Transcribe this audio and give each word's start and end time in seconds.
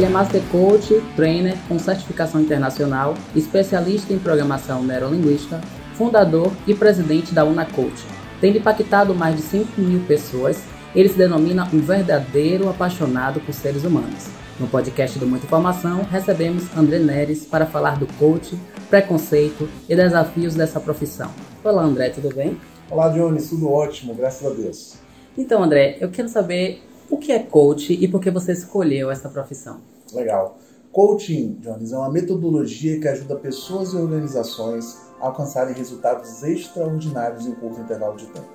Ele 0.00 0.06
é 0.06 0.08
Master 0.08 0.40
Coach, 0.50 0.98
trainer 1.14 1.54
com 1.68 1.78
certificação 1.78 2.40
internacional, 2.40 3.14
especialista 3.36 4.14
em 4.14 4.18
programação 4.18 4.82
neurolinguística, 4.82 5.60
fundador 5.92 6.50
e 6.66 6.74
presidente 6.74 7.34
da 7.34 7.44
UnaCoach. 7.44 8.02
Tendo 8.40 8.56
impactado 8.56 9.14
mais 9.14 9.36
de 9.36 9.42
5 9.42 9.78
mil 9.78 10.00
pessoas, 10.06 10.62
ele 10.94 11.10
se 11.10 11.18
denomina 11.18 11.68
um 11.70 11.80
verdadeiro 11.80 12.70
apaixonado 12.70 13.40
por 13.40 13.52
seres 13.52 13.84
humanos. 13.84 14.28
No 14.58 14.66
podcast 14.66 15.18
do 15.18 15.26
Muita 15.26 15.44
Informação, 15.44 16.02
recebemos 16.10 16.74
André 16.74 16.98
Neres 16.98 17.44
para 17.44 17.66
falar 17.66 17.98
do 17.98 18.06
coach, 18.14 18.58
preconceito 18.88 19.68
e 19.86 19.94
desafios 19.94 20.54
dessa 20.54 20.80
profissão. 20.80 21.30
Olá, 21.62 21.82
André, 21.82 22.08
tudo 22.08 22.34
bem? 22.34 22.58
Olá, 22.90 23.10
Johnny, 23.10 23.42
tudo 23.42 23.70
ótimo, 23.70 24.14
graças 24.14 24.50
a 24.50 24.54
Deus. 24.54 24.94
Então, 25.36 25.62
André, 25.62 25.98
eu 26.00 26.08
quero 26.08 26.30
saber 26.30 26.82
o 27.10 27.18
que 27.18 27.32
é 27.32 27.40
coach 27.40 27.92
e 27.92 28.06
por 28.06 28.20
que 28.20 28.30
você 28.30 28.52
escolheu 28.52 29.10
essa 29.10 29.28
profissão. 29.28 29.80
Legal. 30.12 30.56
Coaching, 30.92 31.58
Jones, 31.60 31.92
é 31.92 31.96
uma 31.96 32.10
metodologia 32.10 32.98
que 33.00 33.08
ajuda 33.08 33.36
pessoas 33.36 33.92
e 33.92 33.96
organizações 33.96 34.96
a 35.20 35.26
alcançarem 35.26 35.74
resultados 35.74 36.42
extraordinários 36.42 37.46
em 37.46 37.52
curto 37.52 37.80
intervalo 37.80 38.16
de 38.16 38.26
tempo. 38.26 38.48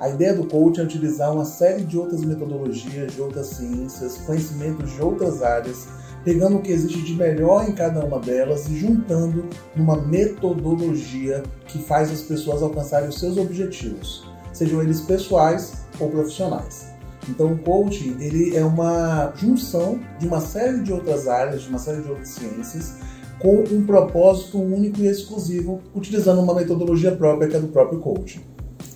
A 0.00 0.08
ideia 0.08 0.32
do 0.32 0.46
coaching 0.46 0.80
é 0.80 0.84
utilizar 0.84 1.32
uma 1.32 1.44
série 1.44 1.84
de 1.84 1.98
outras 1.98 2.24
metodologias, 2.24 3.12
de 3.12 3.20
outras 3.20 3.48
ciências, 3.48 4.18
conhecimentos 4.18 4.92
de 4.92 5.02
outras 5.02 5.42
áreas, 5.42 5.88
pegando 6.24 6.56
o 6.56 6.62
que 6.62 6.70
existe 6.70 7.02
de 7.02 7.14
melhor 7.14 7.68
em 7.68 7.72
cada 7.72 8.04
uma 8.04 8.18
delas 8.18 8.68
e 8.68 8.76
juntando 8.76 9.44
numa 9.74 9.96
metodologia 9.96 11.42
que 11.66 11.78
faz 11.78 12.10
as 12.12 12.22
pessoas 12.22 12.62
alcançarem 12.62 13.08
os 13.08 13.18
seus 13.18 13.36
objetivos, 13.36 14.24
sejam 14.52 14.82
eles 14.82 15.00
pessoais 15.00 15.84
ou 15.98 16.08
profissionais. 16.10 16.87
Então, 17.28 17.52
o 17.52 17.58
coaching 17.58 18.16
ele 18.20 18.56
é 18.56 18.64
uma 18.64 19.32
junção 19.36 20.00
de 20.18 20.26
uma 20.26 20.40
série 20.40 20.80
de 20.82 20.92
outras 20.92 21.28
áreas, 21.28 21.62
de 21.62 21.68
uma 21.68 21.78
série 21.78 22.02
de 22.02 22.08
outras 22.08 22.28
ciências, 22.28 22.94
com 23.38 23.62
um 23.70 23.84
propósito 23.86 24.58
único 24.58 25.00
e 25.00 25.06
exclusivo, 25.06 25.80
utilizando 25.94 26.40
uma 26.40 26.54
metodologia 26.54 27.14
própria 27.14 27.48
que 27.48 27.56
é 27.56 27.60
do 27.60 27.68
próprio 27.68 28.00
coaching. 28.00 28.40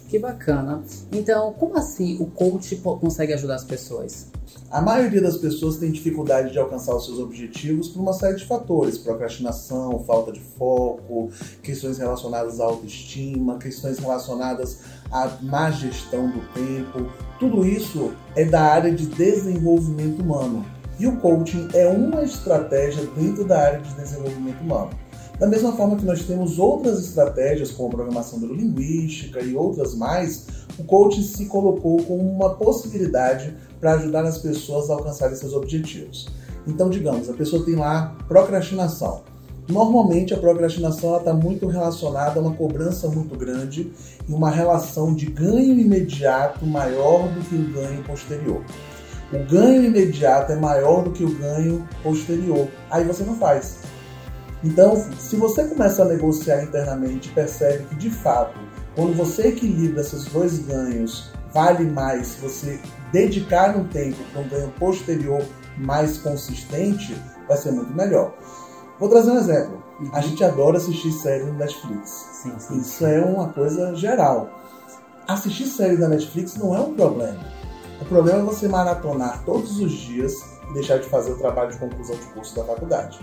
Que 0.09 0.19
bacana. 0.19 0.83
Então, 1.13 1.53
como 1.55 1.79
assim 1.79 2.19
o 2.21 2.27
coach 2.27 2.77
consegue 2.77 3.33
ajudar 3.33 3.55
as 3.55 3.65
pessoas? 3.65 4.31
A 4.73 4.81
maioria 4.81 5.21
das 5.21 5.37
pessoas 5.37 5.77
tem 5.77 5.93
dificuldade 5.93 6.51
de 6.51 6.59
alcançar 6.59 6.97
os 6.97 7.05
seus 7.05 7.19
objetivos 7.19 7.89
por 7.89 8.01
uma 8.01 8.15
série 8.15 8.37
de 8.37 8.47
fatores: 8.47 8.97
procrastinação, 8.97 10.03
falta 10.07 10.33
de 10.33 10.41
foco, 10.41 11.29
questões 11.63 11.99
relacionadas 11.99 12.59
à 12.59 12.65
autoestima, 12.65 13.59
questões 13.59 13.99
relacionadas 13.99 14.79
à 15.11 15.31
má 15.43 15.71
gestão 15.71 16.31
do 16.31 16.41
tempo. 16.55 17.07
Tudo 17.39 17.67
isso 17.67 18.13
é 18.35 18.47
da 18.47 18.63
área 18.63 18.91
de 18.91 19.05
desenvolvimento 19.05 20.23
humano. 20.23 20.65
E 20.99 21.07
o 21.07 21.19
coaching 21.19 21.69
é 21.75 21.87
uma 21.89 22.23
estratégia 22.23 23.05
dentro 23.15 23.45
da 23.45 23.61
área 23.61 23.81
de 23.81 23.93
desenvolvimento 23.93 24.63
humano. 24.63 24.91
Da 25.39 25.47
mesma 25.47 25.73
forma 25.73 25.97
que 25.97 26.05
nós 26.07 26.25
temos 26.25 26.59
outras 26.59 26.99
estratégias, 26.99 27.71
como 27.73 27.91
programação 27.91 28.39
neurolinguística 28.39 29.43
e 29.43 29.55
outras 29.55 29.95
mais, 29.95 30.47
o 30.79 30.85
coaching 30.85 31.23
se 31.23 31.45
colocou 31.47 32.03
como 32.05 32.23
uma 32.23 32.55
possibilidade 32.55 33.55
para 33.83 33.95
ajudar 33.95 34.25
as 34.25 34.39
pessoas 34.39 34.89
a 34.89 34.95
alcançarem 34.95 35.35
seus 35.35 35.53
objetivos. 35.53 36.29
Então, 36.69 36.89
digamos, 36.89 37.29
a 37.29 37.33
pessoa 37.33 37.65
tem 37.65 37.75
lá 37.75 38.17
procrastinação. 38.29 39.25
Normalmente, 39.69 40.33
a 40.33 40.39
procrastinação 40.39 41.17
está 41.17 41.35
muito 41.35 41.67
relacionada 41.67 42.39
a 42.39 42.43
uma 42.43 42.55
cobrança 42.55 43.09
muito 43.09 43.37
grande 43.37 43.93
e 44.29 44.33
uma 44.33 44.51
relação 44.51 45.13
de 45.13 45.27
ganho 45.27 45.81
imediato 45.81 46.65
maior 46.65 47.29
do 47.29 47.41
que 47.41 47.57
o 47.57 47.73
ganho 47.73 48.05
posterior. 48.05 48.63
O 49.33 49.39
ganho 49.51 49.85
imediato 49.85 50.53
é 50.53 50.57
maior 50.57 51.03
do 51.03 51.11
que 51.11 51.25
o 51.25 51.35
ganho 51.37 51.85
posterior. 52.05 52.69
Aí 52.89 53.05
você 53.05 53.25
não 53.25 53.35
faz. 53.35 53.79
Então, 54.63 54.95
se 55.19 55.35
você 55.35 55.65
começa 55.65 56.03
a 56.03 56.07
negociar 56.07 56.63
internamente 56.63 57.31
percebe 57.31 57.85
que 57.87 57.97
de 57.97 58.11
fato, 58.11 58.57
quando 58.95 59.17
você 59.17 59.49
equilibra 59.49 60.03
esses 60.03 60.27
dois 60.27 60.61
ganhos, 60.61 61.33
vale 61.53 61.85
mais 61.85 62.29
se 62.29 62.41
você 62.41 62.81
dedicar 63.13 63.77
um 63.77 63.85
tempo 63.85 64.19
para 64.33 64.41
um 64.43 64.49
ganho 64.49 64.71
posterior 64.79 65.45
mais 65.79 66.19
consistente, 66.19 67.17
vai 67.49 67.57
ser 67.57 67.73
muito 67.73 67.93
melhor. 67.93 68.33
Vou 68.99 69.09
trazer 69.09 69.31
um 69.31 69.39
exemplo. 69.39 69.83
Uhum. 70.01 70.11
A 70.13 70.21
gente 70.21 70.43
adora 70.45 70.77
assistir 70.77 71.13
séries 71.13 71.47
no 71.47 71.55
Netflix. 71.55 72.11
Sim, 72.43 72.53
sim. 72.59 72.79
Isso 72.79 73.07
é 73.07 73.21
uma 73.21 73.49
coisa 73.49 73.95
geral. 73.95 74.49
Assistir 75.27 75.67
séries 75.67 75.99
na 75.99 76.09
Netflix 76.09 76.57
não 76.57 76.75
é 76.75 76.81
um 76.81 76.95
problema. 76.95 77.41
O 78.01 78.05
problema 78.05 78.41
é 78.41 78.43
você 78.43 78.69
maratonar 78.69 79.43
todos 79.45 79.79
os 79.79 79.93
dias 79.93 80.35
e 80.69 80.75
deixar 80.75 80.99
de 80.99 81.09
fazer 81.09 81.33
o 81.33 81.39
trabalho 81.39 81.71
de 81.71 81.79
conclusão 81.79 82.17
de 82.17 82.27
curso 82.27 82.55
da 82.57 82.65
faculdade. 82.65 83.19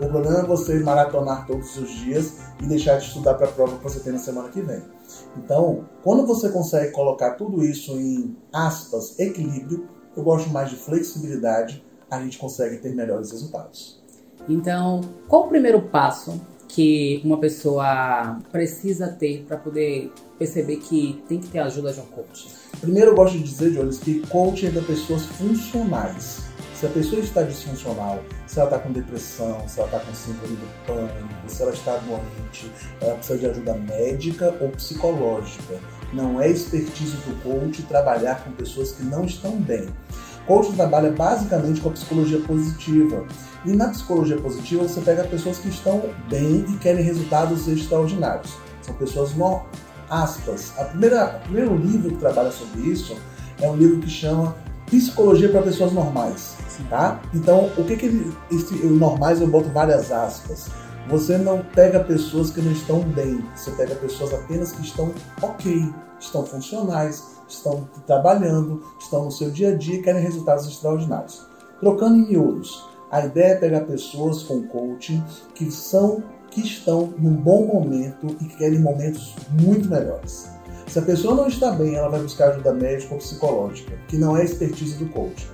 O 0.00 0.08
problema 0.08 0.38
é 0.38 0.46
você 0.46 0.80
maratonar 0.80 1.46
todos 1.46 1.76
os 1.76 1.90
dias 1.90 2.38
e 2.58 2.66
deixar 2.66 2.96
de 2.96 3.04
estudar 3.04 3.34
para 3.34 3.46
a 3.46 3.52
prova 3.52 3.76
que 3.76 3.82
você 3.82 4.00
tem 4.00 4.14
na 4.14 4.18
semana 4.18 4.48
que 4.48 4.62
vem. 4.62 4.82
Então, 5.36 5.84
quando 6.02 6.26
você 6.26 6.48
consegue 6.48 6.90
colocar 6.90 7.32
tudo 7.32 7.62
isso 7.62 7.92
em 8.00 8.34
aspas, 8.50 9.18
equilíbrio, 9.18 9.86
eu 10.16 10.22
gosto 10.22 10.48
mais 10.48 10.70
de 10.70 10.76
flexibilidade, 10.76 11.84
a 12.10 12.18
gente 12.22 12.38
consegue 12.38 12.78
ter 12.78 12.94
melhores 12.94 13.30
resultados. 13.30 14.02
Então, 14.48 15.02
qual 15.28 15.44
o 15.44 15.48
primeiro 15.48 15.82
passo 15.82 16.40
que 16.66 17.20
uma 17.22 17.38
pessoa 17.38 18.38
precisa 18.50 19.08
ter 19.08 19.44
para 19.46 19.58
poder 19.58 20.10
perceber 20.38 20.76
que 20.76 21.22
tem 21.28 21.38
que 21.38 21.48
ter 21.48 21.58
a 21.58 21.66
ajuda 21.66 21.92
de 21.92 22.00
um 22.00 22.06
coach? 22.06 22.48
Primeiro, 22.80 23.10
eu 23.10 23.14
gosto 23.14 23.36
de 23.36 23.44
dizer, 23.44 23.72
Jones, 23.72 23.98
que 23.98 24.26
coaching 24.28 24.68
é 24.68 24.70
para 24.70 24.82
pessoas 24.82 25.26
funcionais. 25.26 26.49
Se 26.80 26.86
a 26.86 26.88
pessoa 26.88 27.20
está 27.20 27.42
disfuncional, 27.42 28.20
se 28.46 28.58
ela 28.58 28.70
está 28.70 28.78
com 28.78 28.90
depressão, 28.90 29.68
se 29.68 29.78
ela 29.78 29.86
está 29.86 30.00
com 30.00 30.14
síndrome 30.14 30.56
do 30.56 30.86
pânico, 30.86 31.28
se 31.46 31.60
ela 31.60 31.74
está 31.74 31.98
doente, 31.98 32.72
ela 33.02 33.16
precisa 33.16 33.38
de 33.38 33.46
ajuda 33.48 33.74
médica 33.74 34.56
ou 34.62 34.70
psicológica. 34.70 35.74
Não 36.10 36.40
é 36.40 36.48
expertise 36.48 37.18
do 37.18 37.42
coach 37.42 37.82
trabalhar 37.82 38.42
com 38.42 38.52
pessoas 38.52 38.92
que 38.92 39.02
não 39.02 39.26
estão 39.26 39.60
bem. 39.60 39.90
Coach 40.46 40.72
trabalha 40.72 41.12
basicamente 41.12 41.82
com 41.82 41.90
a 41.90 41.92
psicologia 41.92 42.40
positiva. 42.40 43.26
E 43.66 43.72
na 43.74 43.90
psicologia 43.90 44.38
positiva 44.38 44.84
você 44.84 45.02
pega 45.02 45.24
pessoas 45.24 45.58
que 45.58 45.68
estão 45.68 46.02
bem 46.30 46.64
e 46.66 46.78
querem 46.78 47.04
resultados 47.04 47.68
extraordinários. 47.68 48.56
São 48.80 48.94
pessoas 48.94 49.34
no 49.34 49.66
aspas. 50.08 50.72
A 50.78 50.84
primeira, 50.84 51.36
o 51.36 51.40
primeiro 51.40 51.76
livro 51.76 52.12
que 52.12 52.16
trabalha 52.16 52.50
sobre 52.50 52.80
isso 52.88 53.18
é 53.60 53.68
um 53.68 53.76
livro 53.76 54.00
que 54.00 54.08
chama 54.08 54.56
Psicologia 54.90 55.48
para 55.48 55.62
Pessoas 55.62 55.92
Normais. 55.92 56.56
Tá? 56.88 57.20
Então, 57.34 57.70
o 57.76 57.84
que, 57.84 57.96
que 57.96 58.32
esse, 58.50 58.74
normais 58.86 59.40
eu 59.40 59.46
boto 59.46 59.68
várias 59.68 60.10
aspas. 60.10 60.68
Você 61.08 61.38
não 61.38 61.62
pega 61.74 62.00
pessoas 62.00 62.50
que 62.50 62.60
não 62.60 62.72
estão 62.72 63.00
bem, 63.00 63.44
você 63.54 63.70
pega 63.72 63.94
pessoas 63.96 64.32
apenas 64.32 64.72
que 64.72 64.82
estão 64.82 65.12
ok, 65.42 65.92
estão 66.18 66.44
funcionais, 66.44 67.24
estão 67.48 67.88
trabalhando, 68.06 68.82
estão 69.00 69.24
no 69.24 69.30
seu 69.30 69.50
dia 69.50 69.72
a 69.72 69.76
dia 69.76 69.96
e 69.96 70.02
querem 70.02 70.22
resultados 70.22 70.66
extraordinários. 70.66 71.44
Trocando 71.80 72.16
em 72.16 72.28
miúdos, 72.28 72.86
a 73.10 73.24
ideia 73.24 73.54
é 73.54 73.56
pegar 73.56 73.80
pessoas 73.82 74.42
com 74.42 74.62
coaching 74.68 75.22
que 75.54 75.70
são 75.70 76.22
que 76.50 76.60
estão 76.60 77.14
num 77.16 77.34
bom 77.34 77.66
momento 77.66 78.26
e 78.40 78.44
que 78.44 78.56
querem 78.56 78.80
momentos 78.80 79.34
muito 79.60 79.88
melhores. 79.88 80.48
Se 80.90 80.98
a 80.98 81.02
pessoa 81.02 81.36
não 81.36 81.46
está 81.46 81.70
bem, 81.70 81.94
ela 81.94 82.08
vai 82.08 82.20
buscar 82.20 82.48
ajuda 82.48 82.74
médica 82.74 83.14
ou 83.14 83.20
psicológica, 83.20 83.92
que 84.08 84.16
não 84.16 84.36
é 84.36 84.44
expertise 84.44 84.96
do 84.96 85.06
coach. 85.10 85.48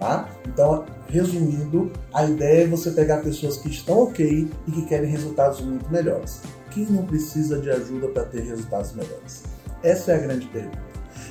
Tá? 0.00 0.28
Então, 0.48 0.84
resumindo, 1.06 1.92
a 2.12 2.24
ideia 2.24 2.64
é 2.64 2.66
você 2.66 2.90
pegar 2.90 3.18
pessoas 3.18 3.56
que 3.58 3.68
estão 3.68 4.02
ok 4.02 4.50
e 4.66 4.70
que 4.72 4.82
querem 4.86 5.08
resultados 5.08 5.60
muito 5.60 5.88
melhores. 5.92 6.42
Quem 6.72 6.86
não 6.86 7.06
precisa 7.06 7.60
de 7.60 7.70
ajuda 7.70 8.08
para 8.08 8.24
ter 8.24 8.40
resultados 8.40 8.92
melhores? 8.92 9.44
Essa 9.80 10.10
é 10.10 10.14
a 10.16 10.18
grande 10.18 10.46
pergunta. 10.48 10.82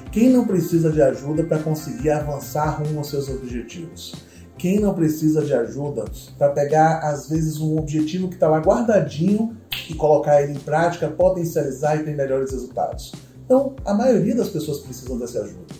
Quem 0.10 0.30
não 0.30 0.48
precisa 0.48 0.90
de 0.90 1.02
ajuda 1.02 1.44
para 1.44 1.60
conseguir 1.60 2.12
avançar 2.12 2.82
rumo 2.82 3.00
aos 3.00 3.10
seus 3.10 3.28
objetivos? 3.28 4.16
Quem 4.58 4.80
não 4.80 4.94
precisa 4.94 5.42
de 5.42 5.54
ajuda 5.54 6.06
para 6.38 6.52
pegar, 6.52 7.00
às 7.00 7.28
vezes, 7.28 7.60
um 7.60 7.78
objetivo 7.78 8.30
que 8.30 8.36
está 8.36 8.48
lá 8.48 8.60
guardadinho 8.60 9.58
e 9.90 9.94
colocar 9.96 10.42
ele 10.42 10.54
em 10.54 10.60
prática, 10.60 11.10
potencializar 11.10 11.98
e 11.98 12.04
ter 12.04 12.16
melhores 12.16 12.52
resultados? 12.52 13.12
Então, 13.50 13.74
a 13.84 13.96
maioria 13.96 14.36
das 14.36 14.50
pessoas 14.50 14.78
precisam 14.78 15.18
dessa 15.18 15.40
ajuda. 15.40 15.74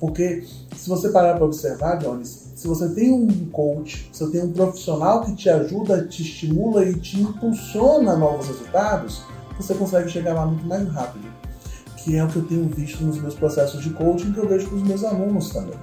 Porque 0.00 0.42
se 0.76 0.88
você 0.88 1.08
parar 1.08 1.36
para 1.36 1.44
observar, 1.44 1.98
Jones, 1.98 2.50
se 2.56 2.66
você 2.66 2.88
tem 2.88 3.12
um 3.12 3.48
coach, 3.50 4.10
se 4.12 4.24
você 4.24 4.32
tem 4.32 4.42
um 4.42 4.52
profissional 4.52 5.20
que 5.24 5.32
te 5.36 5.48
ajuda, 5.48 6.04
te 6.08 6.22
estimula 6.22 6.84
e 6.84 6.98
te 6.98 7.20
impulsiona 7.20 8.14
a 8.14 8.16
novos 8.16 8.48
resultados, 8.48 9.22
você 9.56 9.72
consegue 9.72 10.08
chegar 10.08 10.34
lá 10.34 10.46
muito 10.46 10.66
mais 10.66 10.88
rápido. 10.88 11.24
Que 11.98 12.16
é 12.16 12.24
o 12.24 12.28
que 12.28 12.38
eu 12.38 12.44
tenho 12.44 12.68
visto 12.68 13.04
nos 13.04 13.22
meus 13.22 13.36
processos 13.36 13.80
de 13.84 13.90
coaching, 13.90 14.32
que 14.32 14.40
eu 14.40 14.48
vejo 14.48 14.68
com 14.68 14.74
os 14.74 14.82
meus 14.82 15.04
alunos 15.04 15.50
também. 15.50 15.78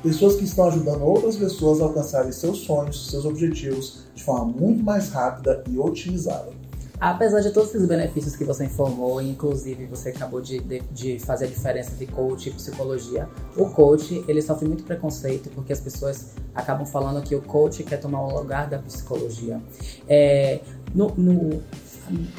Pessoas 0.00 0.36
que 0.36 0.44
estão 0.44 0.68
ajudando 0.68 1.02
outras 1.02 1.34
pessoas 1.34 1.80
a 1.80 1.84
alcançarem 1.86 2.30
seus 2.30 2.58
sonhos, 2.58 3.10
seus 3.10 3.24
objetivos 3.24 4.04
de 4.14 4.22
forma 4.22 4.44
muito 4.44 4.84
mais 4.84 5.08
rápida 5.08 5.64
e 5.68 5.76
otimizada. 5.76 6.52
Apesar 7.00 7.40
de 7.40 7.50
todos 7.50 7.74
esses 7.74 7.86
benefícios 7.86 8.36
que 8.36 8.44
você 8.44 8.64
informou, 8.64 9.20
inclusive 9.20 9.84
você 9.86 10.10
acabou 10.10 10.40
de, 10.40 10.60
de, 10.60 10.80
de, 10.92 11.18
fazer 11.18 11.46
a 11.46 11.48
diferença 11.48 11.94
de 11.96 12.06
coach 12.06 12.48
e 12.48 12.52
psicologia, 12.52 13.28
o 13.56 13.68
coach 13.70 14.24
ele 14.28 14.40
sofre 14.40 14.66
muito 14.66 14.84
preconceito 14.84 15.50
porque 15.50 15.72
as 15.72 15.80
pessoas 15.80 16.34
acabam 16.54 16.86
falando 16.86 17.22
que 17.22 17.34
o 17.34 17.42
coach 17.42 17.82
quer 17.82 17.98
tomar 17.98 18.22
o 18.22 18.38
lugar 18.38 18.68
da 18.68 18.78
psicologia. 18.78 19.60
É, 20.08 20.60
no, 20.94 21.12
no, 21.16 21.62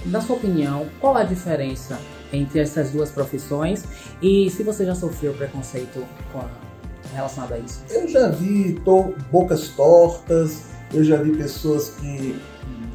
na 0.05 0.21
sua 0.21 0.37
opinião, 0.37 0.87
qual 1.01 1.17
a 1.17 1.23
diferença 1.23 1.99
entre 2.31 2.59
essas 2.59 2.91
duas 2.91 3.11
profissões 3.11 3.83
e 4.21 4.49
se 4.49 4.63
você 4.63 4.85
já 4.85 4.95
sofreu 4.95 5.33
preconceito 5.33 6.03
com 6.31 6.41
relacionado 7.13 7.53
a 7.53 7.59
isso? 7.59 7.81
Eu 7.89 8.07
já 8.07 8.29
vi 8.29 8.73
to 8.85 9.13
bocas 9.31 9.67
tortas, 9.69 10.63
eu 10.93 11.03
já 11.03 11.21
vi 11.21 11.35
pessoas 11.35 11.89
que 11.89 12.39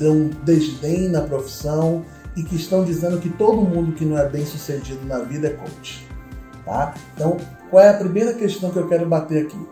dão 0.01 0.31
desdém 0.43 1.09
na 1.09 1.21
profissão 1.21 2.03
e 2.35 2.43
que 2.43 2.57
estão 2.57 2.83
dizendo 2.83 3.21
que 3.21 3.29
todo 3.29 3.61
mundo 3.61 3.93
que 3.93 4.05
não 4.05 4.19
é 4.19 4.27
bem 4.27 4.47
sucedido 4.47 5.05
na 5.07 5.19
vida 5.19 5.49
é 5.49 5.51
coach. 5.51 6.09
Tá? 6.65 6.95
Então, 7.15 7.37
qual 7.71 7.83
é 7.83 7.91
a 7.91 7.95
primeira 7.95 8.33
questão 8.33 8.71
que 8.71 8.79
eu 8.79 8.89
quero 8.89 9.07
bater 9.07 9.47
aqui? 9.47 9.69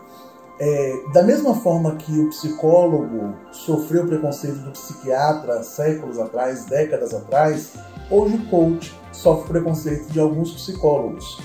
É, 0.61 0.93
da 1.13 1.23
mesma 1.23 1.55
forma 1.55 1.95
que 1.95 2.19
o 2.19 2.29
psicólogo 2.29 3.33
sofreu 3.51 4.05
preconceito 4.05 4.57
do 4.57 4.71
psiquiatra 4.71 5.63
séculos 5.63 6.19
atrás, 6.19 6.65
décadas 6.65 7.13
atrás, 7.13 7.73
hoje 8.11 8.35
o 8.35 8.45
coach 8.49 8.93
sofre 9.13 9.47
preconceito 9.47 10.11
de 10.11 10.19
alguns 10.19 10.51
psicólogos. 10.51 11.41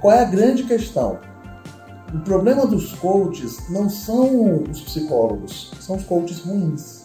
Qual 0.00 0.14
é 0.14 0.20
a 0.20 0.26
grande 0.26 0.64
questão? 0.64 1.18
O 2.14 2.18
problema 2.20 2.66
dos 2.66 2.92
coaches 2.94 3.68
não 3.70 3.88
são 3.88 4.62
os 4.62 4.82
psicólogos, 4.82 5.72
são 5.80 5.96
os 5.96 6.04
coaches 6.04 6.40
ruins 6.40 6.97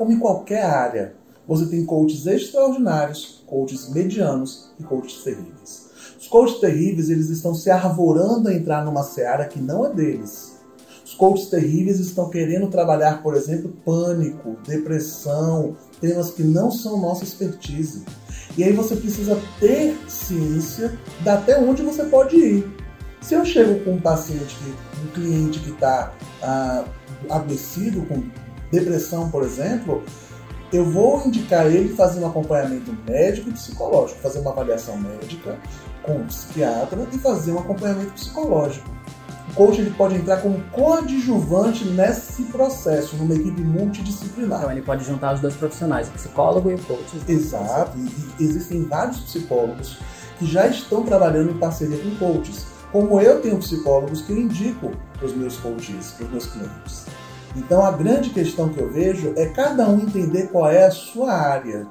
como 0.00 0.12
em 0.12 0.18
qualquer 0.18 0.64
área, 0.64 1.12
você 1.46 1.66
tem 1.66 1.84
coaches 1.84 2.24
extraordinários, 2.24 3.44
coaches 3.46 3.90
medianos 3.90 4.70
e 4.80 4.82
coaches 4.82 5.22
terríveis. 5.22 5.90
Os 6.18 6.26
coaches 6.26 6.58
terríveis, 6.58 7.10
eles 7.10 7.28
estão 7.28 7.54
se 7.54 7.70
arvorando 7.70 8.48
a 8.48 8.54
entrar 8.54 8.82
numa 8.82 9.02
seara 9.02 9.44
que 9.44 9.60
não 9.60 9.84
é 9.84 9.92
deles. 9.92 10.58
Os 11.04 11.12
coaches 11.12 11.50
terríveis 11.50 12.00
estão 12.00 12.30
querendo 12.30 12.68
trabalhar, 12.68 13.22
por 13.22 13.36
exemplo, 13.36 13.76
pânico, 13.84 14.56
depressão, 14.66 15.76
temas 16.00 16.30
que 16.30 16.42
não 16.42 16.70
são 16.70 16.98
nossa 16.98 17.22
expertise. 17.22 18.06
E 18.56 18.64
aí 18.64 18.72
você 18.72 18.96
precisa 18.96 19.38
ter 19.58 19.98
ciência 20.08 20.98
de 21.20 21.28
até 21.28 21.60
onde 21.60 21.82
você 21.82 22.04
pode 22.04 22.36
ir. 22.36 22.76
Se 23.20 23.34
eu 23.34 23.44
chego 23.44 23.84
com 23.84 23.92
um 23.92 24.00
paciente, 24.00 24.56
um 25.04 25.08
cliente 25.08 25.58
que 25.58 25.72
está 25.72 26.14
ah, 26.42 26.86
adoecido, 27.28 28.00
com 28.06 28.22
depressão, 28.70 29.30
por 29.30 29.42
exemplo, 29.42 30.02
eu 30.72 30.84
vou 30.84 31.26
indicar 31.26 31.66
ele 31.66 31.94
fazer 31.94 32.20
um 32.20 32.28
acompanhamento 32.28 32.96
médico 33.06 33.50
e 33.50 33.52
psicológico, 33.52 34.20
fazer 34.20 34.38
uma 34.38 34.52
avaliação 34.52 34.96
médica 34.96 35.58
com 36.02 36.12
um 36.12 36.26
psiquiatra 36.26 37.06
e 37.12 37.18
fazer 37.18 37.52
um 37.52 37.58
acompanhamento 37.58 38.12
psicológico. 38.12 38.88
O 39.50 39.54
coach 39.54 39.80
ele 39.80 39.90
pode 39.90 40.14
entrar 40.14 40.40
como 40.40 40.62
coadjuvante 40.70 41.84
nesse 41.84 42.44
processo, 42.44 43.16
numa 43.16 43.34
equipe 43.34 43.60
multidisciplinar. 43.62 44.60
Então 44.60 44.72
ele 44.72 44.82
pode 44.82 45.04
juntar 45.04 45.34
os 45.34 45.40
dois 45.40 45.54
profissionais, 45.56 46.08
o 46.08 46.12
psicólogo 46.12 46.70
e 46.70 46.74
o 46.74 46.78
coach. 46.78 47.20
Exato, 47.26 47.98
e 47.98 48.44
existem 48.44 48.84
vários 48.84 49.18
psicólogos 49.20 49.98
que 50.38 50.46
já 50.46 50.68
estão 50.68 51.02
trabalhando 51.02 51.50
em 51.50 51.58
parceria 51.58 51.98
com 51.98 52.14
coaches. 52.16 52.66
Como 52.92 53.20
eu 53.20 53.40
tenho 53.40 53.58
psicólogos 53.58 54.22
que 54.22 54.32
eu 54.32 54.38
indico 54.38 54.92
para 55.16 55.26
os 55.26 55.34
meus 55.34 55.56
coaches, 55.56 56.12
para 56.12 56.26
os 56.26 56.30
meus 56.30 56.46
clientes. 56.46 57.06
Então 57.56 57.84
a 57.84 57.90
grande 57.90 58.30
questão 58.30 58.68
que 58.68 58.80
eu 58.80 58.90
vejo 58.90 59.32
é 59.36 59.46
cada 59.46 59.88
um 59.88 60.00
entender 60.00 60.48
qual 60.48 60.70
é 60.70 60.86
a 60.86 60.90
sua 60.90 61.32
área 61.32 61.86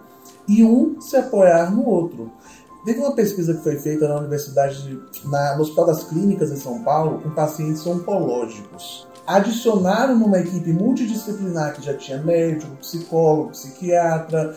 e 0.47 0.63
um 0.63 0.99
se 1.01 1.15
apoiar 1.15 1.71
no 1.71 1.85
outro. 1.85 2.31
Teve 2.85 2.99
uma 2.99 3.11
pesquisa 3.11 3.53
que 3.53 3.61
foi 3.61 3.75
feita 3.75 4.07
na 4.07 4.17
Universidade, 4.17 4.99
na, 5.25 5.55
no 5.55 5.61
Hospital 5.61 5.87
das 5.87 6.03
Clínicas 6.05 6.51
em 6.51 6.55
São 6.55 6.81
Paulo, 6.81 7.19
com 7.19 7.29
pacientes 7.29 7.85
oncológicos. 7.85 9.07
Adicionaram 9.27 10.17
numa 10.17 10.39
equipe 10.39 10.71
multidisciplinar 10.71 11.73
que 11.73 11.85
já 11.85 11.93
tinha 11.93 12.17
médico, 12.17 12.75
psicólogo, 12.77 13.51
psiquiatra, 13.51 14.55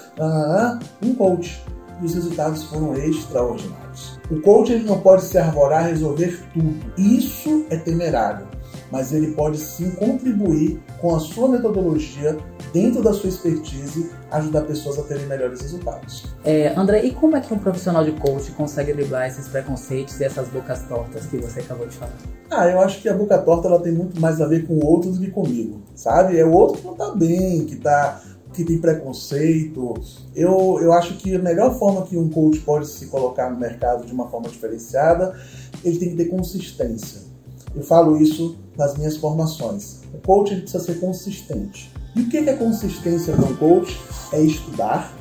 um 1.02 1.14
coach. 1.14 1.62
E 2.00 2.06
os 2.06 2.14
resultados 2.14 2.64
foram 2.64 2.94
extraordinários. 2.94 4.19
O 4.31 4.40
coach 4.40 4.72
ele 4.72 4.84
não 4.84 5.00
pode 5.00 5.25
se 5.25 5.37
arvorar 5.37 5.87
resolver 5.87 6.43
tudo. 6.55 6.75
Isso 6.96 7.66
é 7.70 7.76
temerário 7.76 8.46
mas 8.93 9.11
ele 9.11 9.33
pode 9.33 9.56
sim 9.56 9.91
contribuir 9.93 10.79
com 11.00 11.17
a 11.17 11.19
sua 11.19 11.49
metodologia 11.49 12.37
dentro 12.75 13.03
da 13.03 13.12
sua 13.15 13.31
expertise, 13.31 14.11
ajudar 14.31 14.62
pessoas 14.62 14.99
a 14.99 15.03
terem 15.03 15.27
melhores 15.27 15.62
resultados. 15.62 16.27
É, 16.44 16.75
André, 16.77 17.03
e 17.05 17.12
como 17.12 17.35
é 17.35 17.41
que 17.41 17.53
um 17.53 17.59
profissional 17.59 18.05
de 18.05 18.12
coach 18.12 18.53
consegue 18.53 18.93
driblar 18.93 19.27
esses 19.27 19.49
preconceitos 19.49 20.21
e 20.21 20.25
essas 20.25 20.49
bocas 20.49 20.83
tortas 20.83 21.25
que 21.25 21.39
você 21.39 21.61
acabou 21.61 21.87
de 21.87 21.97
falar? 21.97 22.12
Ah, 22.50 22.69
eu 22.69 22.81
acho 22.81 23.00
que 23.00 23.09
a 23.09 23.15
boca 23.15 23.39
torta 23.39 23.67
ela 23.67 23.81
tem 23.81 23.93
muito 23.93 24.21
mais 24.21 24.41
a 24.43 24.47
ver 24.47 24.67
com 24.67 24.75
o 24.75 24.85
outro 24.85 25.11
do 25.11 25.19
que 25.19 25.31
comigo, 25.31 25.81
sabe? 25.94 26.39
É 26.39 26.44
o 26.44 26.53
outro 26.53 26.83
que 26.83 26.87
não 26.87 26.94
tá 26.94 27.11
bem, 27.15 27.65
que 27.65 27.77
tá 27.77 28.21
que 28.53 28.65
tem 28.65 28.79
preconceito. 28.79 29.94
Eu, 30.35 30.79
eu 30.83 30.93
acho 30.93 31.15
que 31.15 31.35
a 31.35 31.39
melhor 31.39 31.79
forma 31.79 32.03
que 32.03 32.19
um 32.19 32.29
coach 32.29 32.59
pode 32.61 32.87
se 32.87 33.06
colocar 33.06 33.50
no 33.50 33.59
mercado 33.59 34.05
de 34.05 34.12
uma 34.12 34.29
forma 34.29 34.50
diferenciada, 34.50 35.35
ele 35.83 35.99
tem 35.99 36.11
que 36.11 36.17
ter 36.17 36.27
consistência. 36.27 37.31
Eu 37.74 37.82
falo 37.82 38.20
isso 38.20 38.58
nas 38.76 38.96
minhas 38.96 39.16
formações. 39.16 40.02
O 40.12 40.19
coach 40.19 40.54
precisa 40.56 40.84
ser 40.84 41.00
consistente. 41.00 41.92
E 42.14 42.22
o 42.22 42.28
que 42.28 42.38
é 42.38 42.54
consistência 42.54 43.34
um 43.34 43.56
coach? 43.56 43.98
É 44.32 44.40
estudar, 44.40 45.12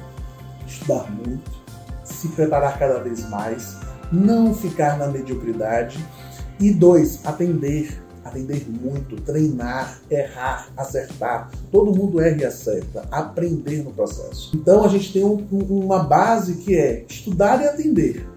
estudar 0.67 1.09
muito, 1.11 1.51
se 2.03 2.27
preparar 2.29 2.77
cada 2.77 2.99
vez 2.99 3.27
mais, 3.29 3.77
não 4.11 4.53
ficar 4.53 4.97
na 4.97 5.07
mediocridade. 5.07 6.03
E 6.59 6.71
dois, 6.71 7.25
atender, 7.25 7.99
atender 8.23 8.67
muito, 8.69 9.15
treinar, 9.21 9.99
errar, 10.09 10.67
acertar. 10.77 11.49
Todo 11.71 11.95
mundo 11.95 12.21
erra 12.21 12.41
e 12.41 12.45
acerta, 12.45 13.05
aprender 13.09 13.83
no 13.83 13.91
processo. 13.91 14.51
Então 14.53 14.83
a 14.83 14.87
gente 14.87 15.11
tem 15.13 15.23
um, 15.23 15.47
uma 15.51 16.03
base 16.03 16.55
que 16.55 16.75
é 16.75 17.05
estudar 17.07 17.61
e 17.61 17.67
atender. 17.67 18.27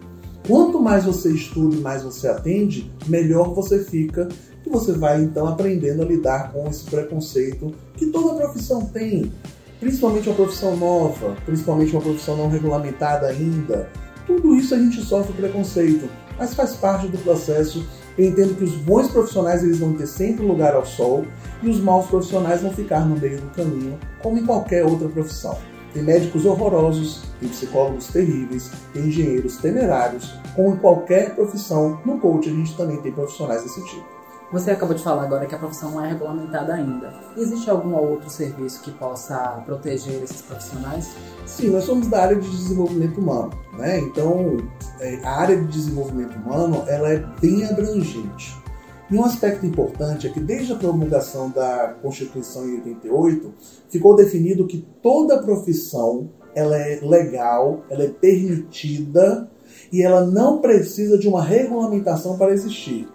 Quanto 0.46 0.78
mais 0.78 1.04
você 1.04 1.30
estuda 1.30 1.74
e 1.74 1.80
mais 1.80 2.02
você 2.02 2.28
atende, 2.28 2.92
melhor 3.06 3.54
você 3.54 3.82
fica 3.82 4.28
e 4.66 4.68
você 4.68 4.92
vai 4.92 5.22
então 5.22 5.46
aprendendo 5.48 6.02
a 6.02 6.04
lidar 6.04 6.52
com 6.52 6.68
esse 6.68 6.84
preconceito 6.84 7.72
que 7.96 8.06
toda 8.06 8.34
profissão 8.34 8.84
tem, 8.84 9.32
principalmente 9.80 10.28
uma 10.28 10.36
profissão 10.36 10.76
nova, 10.76 11.34
principalmente 11.46 11.92
uma 11.92 12.02
profissão 12.02 12.36
não 12.36 12.50
regulamentada 12.50 13.26
ainda. 13.26 13.88
Tudo 14.26 14.54
isso 14.54 14.74
a 14.74 14.78
gente 14.78 15.00
sofre 15.00 15.32
preconceito, 15.32 16.10
mas 16.38 16.52
faz 16.52 16.74
parte 16.74 17.08
do 17.08 17.16
processo. 17.18 17.82
Eu 18.18 18.28
entendo 18.28 18.54
que 18.54 18.64
os 18.64 18.74
bons 18.76 19.10
profissionais 19.10 19.64
eles 19.64 19.78
vão 19.78 19.94
ter 19.94 20.06
sempre 20.06 20.44
lugar 20.44 20.74
ao 20.74 20.84
sol 20.84 21.24
e 21.62 21.70
os 21.70 21.80
maus 21.80 22.06
profissionais 22.06 22.60
vão 22.60 22.70
ficar 22.70 23.06
no 23.06 23.18
meio 23.18 23.40
do 23.40 23.50
caminho, 23.54 23.98
como 24.22 24.38
em 24.38 24.44
qualquer 24.44 24.84
outra 24.84 25.08
profissão. 25.08 25.56
Tem 25.94 26.02
médicos 26.02 26.44
horrorosos, 26.44 27.22
tem 27.38 27.48
psicólogos 27.48 28.08
terríveis, 28.08 28.68
tem 28.92 29.06
engenheiros 29.06 29.56
temerários, 29.58 30.34
como 30.56 30.74
em 30.74 30.76
qualquer 30.76 31.36
profissão, 31.36 32.00
no 32.04 32.18
coach 32.18 32.48
a 32.50 32.52
gente 32.52 32.76
também 32.76 33.00
tem 33.00 33.12
profissionais 33.12 33.62
desse 33.62 33.82
tipo. 33.84 34.04
Você 34.52 34.72
acabou 34.72 34.94
de 34.94 35.02
falar 35.02 35.22
agora 35.22 35.46
que 35.46 35.54
a 35.54 35.58
profissão 35.58 35.92
não 35.92 36.04
é 36.04 36.08
regulamentada 36.08 36.74
ainda. 36.74 37.12
Existe 37.36 37.70
algum 37.70 37.94
outro 37.94 38.28
serviço 38.28 38.82
que 38.82 38.90
possa 38.92 39.62
proteger 39.64 40.22
esses 40.22 40.42
profissionais? 40.42 41.14
Sim, 41.46 41.70
nós 41.70 41.84
somos 41.84 42.08
da 42.08 42.22
área 42.22 42.36
de 42.36 42.48
desenvolvimento 42.48 43.20
humano, 43.20 43.50
né? 43.72 43.98
Então, 44.00 44.58
é, 45.00 45.20
a 45.24 45.40
área 45.40 45.56
de 45.56 45.66
desenvolvimento 45.66 46.36
humano 46.36 46.84
ela 46.86 47.08
é 47.08 47.18
bem 47.40 47.64
abrangente. 47.64 48.63
E 49.10 49.16
um 49.16 49.24
aspecto 49.24 49.66
importante 49.66 50.26
é 50.26 50.30
que 50.30 50.40
desde 50.40 50.72
a 50.72 50.76
promulgação 50.76 51.50
da 51.50 51.94
Constituição 52.00 52.66
em 52.66 52.76
88, 52.76 53.52
ficou 53.90 54.16
definido 54.16 54.66
que 54.66 54.86
toda 55.02 55.42
profissão 55.42 56.30
ela 56.54 56.76
é 56.76 57.00
legal, 57.02 57.84
ela 57.90 58.04
é 58.04 58.08
permitida 58.08 59.50
e 59.92 60.02
ela 60.02 60.24
não 60.24 60.60
precisa 60.60 61.18
de 61.18 61.28
uma 61.28 61.42
regulamentação 61.42 62.38
para 62.38 62.52
existir. 62.52 63.08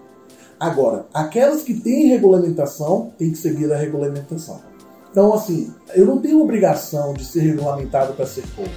Agora, 0.60 1.05
aquelas 1.13 1.63
que 1.63 1.74
têm 1.74 2.08
regulamentação 2.08 3.13
têm 3.17 3.31
que 3.31 3.38
seguir 3.38 3.72
a 3.72 3.77
regulamentação. 3.77 4.62
Então, 5.10 5.34
assim, 5.34 5.74
eu 5.96 6.05
não 6.05 6.19
tenho 6.19 6.41
obrigação 6.41 7.13
de 7.13 7.25
ser 7.25 7.39
regulamentado 7.39 8.13
para 8.13 8.27
ser 8.27 8.43
coach. 8.55 8.69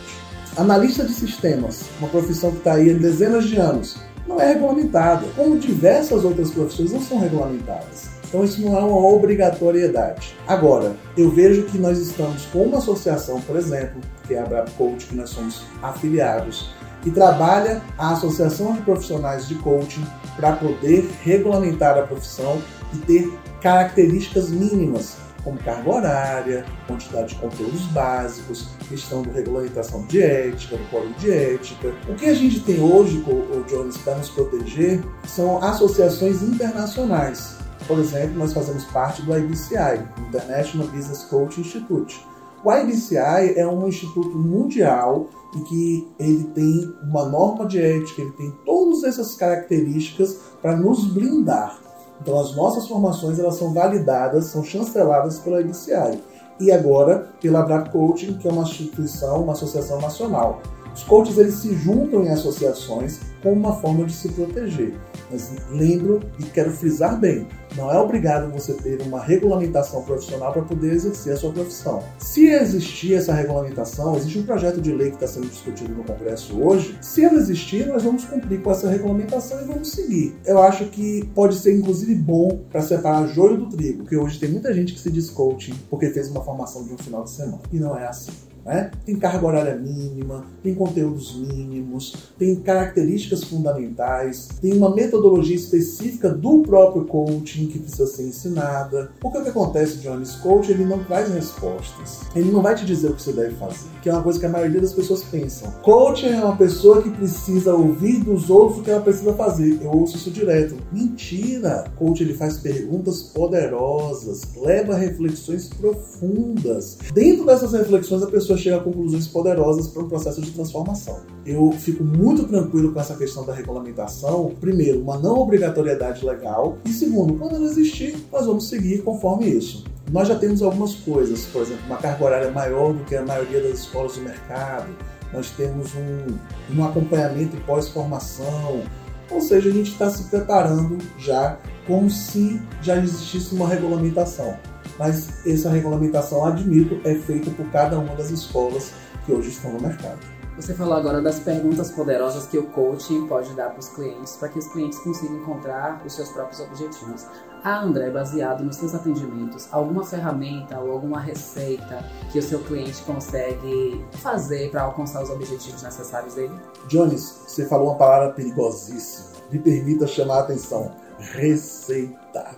Analista 0.57 1.05
de 1.05 1.13
sistemas, 1.13 1.85
uma 1.99 2.09
profissão 2.09 2.53
que 2.53 2.59
está 2.59 2.75
aí 2.75 2.91
há 2.91 2.95
dezenas 2.95 3.45
de 3.45 3.57
anos, 3.57 3.97
não 4.27 4.41
é 4.41 4.53
regulamentada, 4.53 5.27
como 5.37 5.59
diversas 5.59 6.25
outras 6.25 6.51
profissões 6.51 6.93
não 6.93 7.01
são 7.01 7.19
regulamentadas. 7.19 8.11
Então 8.29 8.43
isso 8.45 8.63
não 8.63 8.77
é 8.79 8.81
uma 8.81 8.97
obrigatoriedade. 8.97 10.35
Agora, 10.47 10.97
eu 11.19 11.31
vejo 11.31 11.65
que 11.65 11.77
nós 11.77 11.99
estamos 11.99 12.47
com 12.47 12.63
uma 12.63 12.79
associação, 12.79 13.41
por 13.43 13.57
exemplo, 13.57 14.01
que 14.27 14.35
é 14.35 14.41
a 14.41 14.47
Brab 14.47 14.71
Coach, 14.71 15.07
que 15.07 15.15
nós 15.15 15.31
somos 15.31 15.65
afiliados, 15.83 16.71
que 17.03 17.11
trabalha 17.11 17.83
a 17.99 18.13
Associação 18.13 18.73
de 18.73 18.83
Profissionais 18.83 19.49
de 19.49 19.57
Coaching 19.57 20.05
para 20.37 20.53
poder 20.53 21.11
regulamentar 21.23 21.99
a 21.99 22.03
profissão 22.03 22.63
e 22.95 22.99
ter 22.99 23.39
características 23.61 24.49
mínimas 24.49 25.17
como 25.45 25.59
carga 25.59 25.91
horária, 25.91 26.65
quantidade 26.87 27.35
de 27.35 27.41
conteúdos 27.41 27.83
básicos, 27.87 28.69
questão 28.89 29.23
de 29.23 29.31
regulamentação 29.31 30.05
de 30.07 30.23
ética, 30.23 30.77
do 30.77 30.91
código 30.91 31.15
de 31.15 31.31
ética. 31.31 31.95
O 32.09 32.15
que 32.15 32.27
a 32.27 32.35
gente 32.35 32.61
tem 32.61 32.81
hoje, 32.81 33.19
o 33.27 33.65
Jones, 33.69 33.97
para 33.99 34.17
nos 34.17 34.31
proteger 34.31 35.03
são 35.27 35.63
associações 35.63 36.43
internacionais. 36.43 37.57
Por 37.87 37.99
exemplo, 37.99 38.39
nós 38.39 38.53
fazemos 38.53 38.85
parte 38.85 39.23
do 39.23 39.37
IBCI, 39.37 40.07
International 40.29 40.87
Business 40.89 41.25
Coach 41.25 41.61
Institute. 41.61 42.25
O 42.65 42.73
IBCI 42.73 43.55
é 43.57 43.67
um 43.67 43.89
instituto 43.89 44.39
mundial 44.39 45.29
e 45.57 45.61
que 45.63 46.09
ele 46.19 46.45
tem 46.55 46.95
uma 47.03 47.29
norma 47.29 47.67
de 47.67 47.81
ética, 47.81 48.23
ele 48.23 48.31
tem 48.33 48.53
todas 48.65 49.03
essas 49.03 49.35
características 49.35 50.39
para 50.61 50.77
nos 50.77 51.07
blindar. 51.13 51.82
Então 52.23 52.39
as 52.39 52.55
nossas 52.55 52.87
formações 52.87 53.41
elas 53.41 53.57
são 53.57 53.75
validadas, 53.75 54.45
são 54.47 54.63
chanceladas 54.63 55.41
pela 55.41 55.61
IBCI 55.61 56.23
e 56.61 56.71
agora 56.71 57.27
pela 57.41 57.63
Brad 57.63 57.89
Coaching, 57.89 58.35
que 58.35 58.47
é 58.47 58.53
uma 58.53 58.63
instituição, 58.63 59.43
uma 59.43 59.55
associação 59.55 60.01
nacional. 60.01 60.61
Os 60.95 61.03
coaches 61.05 61.39
eles 61.39 61.55
se 61.55 61.75
juntam 61.75 62.25
em 62.25 62.31
associações 62.31 63.21
como 63.43 63.57
uma 63.57 63.77
forma 63.77 64.05
de 64.05 64.13
se 64.13 64.29
proteger. 64.29 64.95
Mas 65.31 65.51
lembro 65.71 66.21
e 66.39 66.45
quero 66.45 66.71
frisar 66.71 67.19
bem, 67.19 67.47
não 67.77 67.91
é 67.91 67.99
obrigado 67.99 68.53
você 68.53 68.75
ter 68.75 69.01
uma 69.03 69.21
regulamentação 69.21 70.03
profissional 70.03 70.53
para 70.53 70.63
poder 70.63 70.93
exercer 70.93 71.33
a 71.33 71.37
sua 71.37 71.53
profissão. 71.53 72.03
Se 72.19 72.47
existir 72.47 73.15
essa 73.15 73.33
regulamentação, 73.33 74.15
existe 74.17 74.39
um 74.39 74.43
projeto 74.43 74.81
de 74.81 74.93
lei 74.93 75.09
que 75.09 75.17
está 75.17 75.27
sendo 75.27 75.49
discutido 75.49 75.95
no 75.95 76.05
Congresso 76.05 76.61
hoje. 76.61 76.99
Se 77.01 77.25
ela 77.25 77.39
existir, 77.39 77.87
nós 77.87 78.03
vamos 78.03 78.25
cumprir 78.25 78.61
com 78.61 78.71
essa 78.71 78.89
regulamentação 78.89 79.61
e 79.63 79.65
vamos 79.65 79.91
seguir. 79.91 80.37
Eu 80.45 80.61
acho 80.63 80.85
que 80.87 81.25
pode 81.35 81.55
ser 81.55 81.77
inclusive 81.79 82.15
bom 82.15 82.61
para 82.71 82.83
separar 82.83 83.27
joio 83.29 83.57
do 83.57 83.69
trigo, 83.71 84.03
porque 84.03 84.17
hoje 84.17 84.39
tem 84.39 84.51
muita 84.51 84.73
gente 84.75 84.93
que 84.93 85.01
se 85.01 85.11
diz 85.11 85.31
coaching 85.31 85.75
porque 85.89 86.11
fez 86.11 86.29
uma 86.29 86.45
formação 86.45 86.85
de 86.85 86.93
um 86.93 86.99
final 86.99 87.25
de 87.25 87.31
semana. 87.31 87.61
E 87.73 87.79
não 87.79 87.97
é 87.97 88.07
assim. 88.07 88.33
Né? 88.65 88.91
Tem 89.05 89.17
carga 89.17 89.45
horária 89.45 89.75
mínima, 89.75 90.45
tem 90.63 90.75
conteúdos 90.75 91.35
mínimos, 91.37 92.15
tem 92.39 92.55
características 92.57 93.45
fundamentais, 93.45 94.49
tem 94.61 94.73
uma 94.73 94.95
metodologia 94.95 95.57
específica 95.57 96.29
do 96.29 96.63
próprio 96.63 97.05
coaching 97.05 97.67
que 97.67 97.79
precisa 97.79 98.07
ser 98.07 98.23
ensinada. 98.23 99.11
Porque 99.21 99.39
o 99.39 99.43
que 99.43 99.49
acontece, 99.49 99.99
Jones? 99.99 100.37
Coach 100.37 100.71
ele 100.71 100.85
não 100.85 101.03
traz 101.05 101.33
respostas. 101.33 102.21
Ele 102.37 102.51
não 102.53 102.63
vai 102.63 102.75
te 102.75 102.85
dizer 102.85 103.11
o 103.11 103.15
que 103.15 103.23
você 103.23 103.33
deve 103.33 103.55
fazer, 103.57 103.89
que 104.01 104.09
é 104.09 104.13
uma 104.13 104.23
coisa 104.23 104.39
que 104.39 104.47
a 104.47 104.49
maioria 104.49 104.81
das 104.81 104.93
pessoas 104.93 105.25
pensam. 105.25 105.71
Coach 105.83 106.27
é 106.27 106.45
uma 106.45 106.57
pessoa 106.57 107.03
que 107.03 107.11
precisa 107.11 107.75
ouvir 107.75 108.21
dos 108.21 108.49
outros 108.49 108.79
o 108.79 108.83
que 108.83 108.91
ela 108.91 109.01
precisa 109.01 109.33
fazer. 109.35 109.81
Eu 109.83 109.91
ouço 109.91 110.17
isso 110.17 110.31
direto. 110.31 110.77
Mentira! 110.93 111.85
Coach 111.97 112.23
ele 112.23 112.35
faz 112.35 112.59
perguntas 112.59 113.23
poderosas, 113.23 114.43
leva 114.57 114.95
reflexões 114.95 115.69
profundas. 115.69 116.99
Dentro 117.13 117.45
dessas 117.45 117.73
reflexões 117.73 118.23
a 118.23 118.27
pessoa 118.27 118.52
pessoa 118.53 118.57
chega 118.59 118.77
a 118.77 118.81
conclusões 118.81 119.27
poderosas 119.27 119.89
para 119.89 120.03
um 120.03 120.09
processo 120.09 120.41
de 120.41 120.51
transformação. 120.51 121.21
Eu 121.45 121.73
fico 121.73 122.05
muito 122.05 122.45
tranquilo 122.45 122.93
com 122.93 123.01
essa 123.01 123.17
questão 123.17 123.45
da 123.45 123.55
regulamentação. 123.55 124.55
Primeiro, 124.61 125.01
uma 125.01 125.19
não 125.19 125.39
obrigatoriedade 125.39 126.25
legal. 126.25 126.79
E 126.85 126.91
segundo, 126.91 127.35
quando 127.35 127.57
ela 127.57 127.65
existir, 127.65 128.17
nós 128.33 128.47
vamos 128.47 128.69
seguir 128.69 129.03
conforme 129.03 129.47
isso. 129.47 129.85
Nós 130.11 130.29
já 130.29 130.39
temos 130.39 130.63
algumas 130.63 130.95
coisas, 130.95 131.45
por 131.47 131.63
exemplo, 131.63 131.83
uma 131.87 131.97
carga 131.97 132.25
horária 132.25 132.51
maior 132.51 132.93
do 132.93 133.05
que 133.05 133.17
a 133.17 133.25
maioria 133.25 133.63
das 133.63 133.81
escolas 133.81 134.17
do 134.17 134.23
mercado. 134.23 134.89
Nós 135.33 135.51
temos 135.51 135.93
um, 135.95 136.77
um 136.77 136.85
acompanhamento 136.85 137.57
pós-formação. 137.67 138.83
Ou 139.31 139.41
seja, 139.41 139.71
a 139.71 139.73
gente 139.73 139.93
está 139.93 140.11
se 140.11 140.25
preparando 140.25 140.99
já 141.19 141.59
como 141.87 142.11
se 142.11 142.61
já 142.83 142.97
existisse 142.99 143.55
uma 143.55 143.67
regulamentação 143.67 144.55
mas 145.03 145.45
essa 145.45 145.69
regulamentação, 145.69 146.45
admito, 146.45 147.01
é 147.03 147.17
feita 147.17 147.51
por 147.51 147.69
cada 147.73 147.99
uma 147.99 148.15
das 148.15 148.31
escolas 148.31 148.93
que 149.27 149.33
hoje 149.33 149.49
estão 149.49 149.73
no 149.73 149.81
mercado. 149.81 150.21
Você 150.55 150.75
falou 150.75 150.95
agora 150.95 151.21
das 151.21 151.41
perguntas 151.41 151.91
poderosas 151.91 152.47
que 152.47 152.57
o 152.57 152.69
coaching 152.69 153.27
pode 153.27 153.53
dar 153.55 153.71
para 153.71 153.81
os 153.81 153.89
clientes, 153.89 154.37
para 154.37 154.49
que 154.49 154.61
os 154.61 154.69
clientes 154.69 155.01
consigam 155.01 155.39
encontrar 155.39 156.01
os 156.07 156.13
seus 156.13 156.29
próprios 156.29 156.61
objetivos. 156.61 157.27
A 157.65 157.81
André, 157.81 158.11
baseado 158.11 158.63
nos 158.63 158.77
seus 158.77 158.95
atendimentos, 158.95 159.67
alguma 159.73 160.05
ferramenta 160.05 160.79
ou 160.79 160.93
alguma 160.93 161.19
receita 161.19 162.05
que 162.31 162.39
o 162.39 162.43
seu 162.43 162.61
cliente 162.61 163.03
consegue 163.03 164.05
fazer 164.13 164.71
para 164.71 164.83
alcançar 164.83 165.25
os 165.25 165.31
objetivos 165.31 165.83
necessários 165.83 166.35
dele? 166.35 166.55
Jones, 166.87 167.43
você 167.45 167.67
falou 167.67 167.89
uma 167.89 167.99
palavra 167.99 168.31
perigosíssima. 168.31 169.33
Me 169.51 169.59
permita 169.59 170.07
chamar 170.07 170.37
a 170.37 170.41
atenção. 170.43 170.95
Receita. 171.19 172.55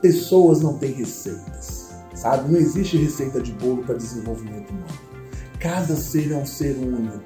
Pessoas 0.00 0.60
não 0.62 0.78
têm 0.78 0.92
receitas, 0.92 1.90
sabe? 2.14 2.52
Não 2.52 2.58
existe 2.58 2.96
receita 2.96 3.40
de 3.40 3.52
bolo 3.52 3.82
para 3.82 3.96
desenvolvimento 3.96 4.70
humano. 4.70 4.86
Cada 5.58 5.96
ser 5.96 6.30
é 6.30 6.36
um 6.36 6.46
ser 6.46 6.76
único. 6.76 7.18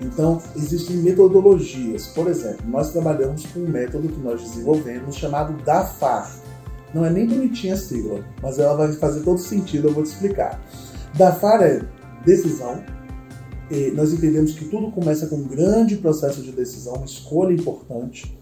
Então, 0.00 0.42
existem 0.56 0.96
metodologias. 0.96 2.08
Por 2.08 2.26
exemplo, 2.26 2.66
nós 2.68 2.90
trabalhamos 2.90 3.46
com 3.46 3.60
um 3.60 3.68
método 3.68 4.08
que 4.08 4.20
nós 4.20 4.42
desenvolvemos 4.42 5.14
chamado 5.14 5.52
DAFAR. 5.62 6.34
Não 6.92 7.04
é 7.04 7.10
nem 7.10 7.28
bonitinha 7.28 7.74
a 7.74 7.76
sigla, 7.76 8.24
mas 8.42 8.58
ela 8.58 8.74
vai 8.74 8.92
fazer 8.94 9.20
todo 9.20 9.38
sentido, 9.38 9.88
eu 9.88 9.94
vou 9.94 10.02
te 10.02 10.06
explicar. 10.06 10.60
DAFAR 11.14 11.62
é 11.62 11.82
decisão. 12.24 12.82
Nós 13.94 14.12
entendemos 14.12 14.54
que 14.54 14.64
tudo 14.64 14.90
começa 14.90 15.28
com 15.28 15.36
um 15.36 15.46
grande 15.46 15.96
processo 15.96 16.42
de 16.42 16.50
decisão, 16.50 16.94
uma 16.94 17.04
escolha 17.04 17.52
importante. 17.54 18.36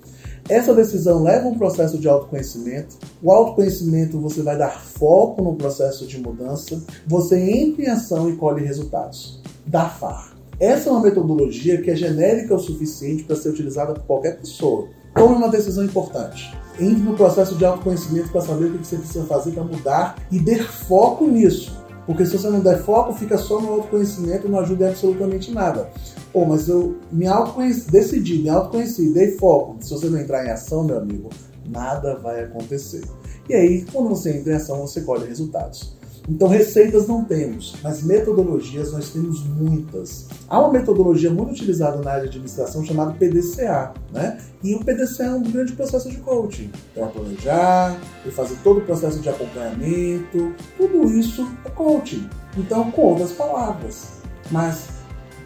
Essa 0.48 0.74
decisão 0.74 1.22
leva 1.22 1.46
a 1.46 1.50
um 1.50 1.58
processo 1.58 1.98
de 1.98 2.08
autoconhecimento. 2.08 2.96
O 3.22 3.30
autoconhecimento 3.30 4.18
você 4.18 4.40
vai 4.40 4.56
dar 4.56 4.80
foco 4.80 5.42
no 5.42 5.54
processo 5.54 6.06
de 6.06 6.18
mudança. 6.18 6.82
Você 7.06 7.38
entra 7.38 7.84
em 7.84 7.88
ação 7.88 8.30
e 8.30 8.36
colhe 8.36 8.64
resultados. 8.64 9.42
Da 9.66 9.86
FAR. 9.90 10.34
Essa 10.58 10.88
é 10.88 10.92
uma 10.92 11.02
metodologia 11.02 11.82
que 11.82 11.90
é 11.90 11.94
genérica 11.94 12.54
o 12.54 12.58
suficiente 12.58 13.24
para 13.24 13.36
ser 13.36 13.50
utilizada 13.50 13.92
por 13.92 14.04
qualquer 14.04 14.38
pessoa. 14.38 14.88
Tome 15.14 15.34
uma 15.34 15.50
decisão 15.50 15.84
importante. 15.84 16.50
Entre 16.80 17.02
no 17.02 17.14
processo 17.14 17.54
de 17.54 17.66
autoconhecimento 17.66 18.30
para 18.30 18.40
saber 18.40 18.66
o 18.66 18.78
que 18.78 18.86
você 18.86 18.96
precisa 18.96 19.24
fazer 19.24 19.50
para 19.50 19.64
mudar 19.64 20.16
e 20.32 20.38
dê 20.38 20.56
foco 20.56 21.26
nisso. 21.26 21.76
Porque 22.08 22.24
se 22.24 22.38
você 22.38 22.48
não 22.48 22.60
der 22.60 22.82
foco, 22.82 23.12
fica 23.12 23.36
só 23.36 23.60
no 23.60 23.68
autoconhecimento 23.68 24.46
e 24.46 24.50
não 24.50 24.60
ajuda 24.60 24.86
em 24.86 24.88
absolutamente 24.88 25.52
nada. 25.52 25.90
Pô, 26.32 26.46
mas 26.46 26.66
eu 26.66 26.96
me 27.12 27.26
autoconheci, 27.26 27.90
decidi, 27.90 28.38
me 28.38 28.48
autoconheci, 28.48 29.12
dei 29.12 29.32
foco. 29.32 29.76
Se 29.78 29.90
você 29.90 30.06
não 30.06 30.18
entrar 30.18 30.42
em 30.46 30.48
ação, 30.48 30.84
meu 30.84 30.96
amigo, 30.96 31.28
nada 31.68 32.16
vai 32.16 32.44
acontecer. 32.44 33.04
E 33.46 33.54
aí, 33.54 33.84
quando 33.92 34.08
você 34.08 34.38
entra 34.38 34.54
em 34.54 34.56
ação, 34.56 34.80
você 34.80 35.02
colhe 35.02 35.26
resultados. 35.26 35.97
Então, 36.28 36.46
receitas 36.46 37.08
não 37.08 37.24
temos, 37.24 37.76
mas 37.82 38.02
metodologias 38.02 38.92
nós 38.92 39.08
temos 39.08 39.42
muitas. 39.44 40.26
Há 40.46 40.60
uma 40.60 40.70
metodologia 40.70 41.30
muito 41.30 41.52
utilizada 41.52 41.96
na 42.02 42.10
área 42.10 42.24
de 42.24 42.28
administração 42.28 42.84
chamada 42.84 43.12
PDCA, 43.12 43.94
né? 44.12 44.38
E 44.62 44.74
o 44.74 44.80
PDCA 44.80 45.24
é 45.24 45.34
um 45.34 45.42
grande 45.42 45.72
processo 45.72 46.10
de 46.10 46.18
coaching. 46.18 46.70
Então, 46.92 47.06
é 47.06 47.10
planejar, 47.10 47.98
é 48.26 48.30
fazer 48.30 48.56
todo 48.62 48.80
o 48.80 48.82
processo 48.82 49.20
de 49.20 49.28
acompanhamento, 49.30 50.52
tudo 50.76 51.08
isso 51.18 51.48
é 51.64 51.70
coaching. 51.70 52.28
Então, 52.58 52.90
com 52.90 53.02
outras 53.02 53.32
palavras. 53.32 54.08
Mas 54.50 54.88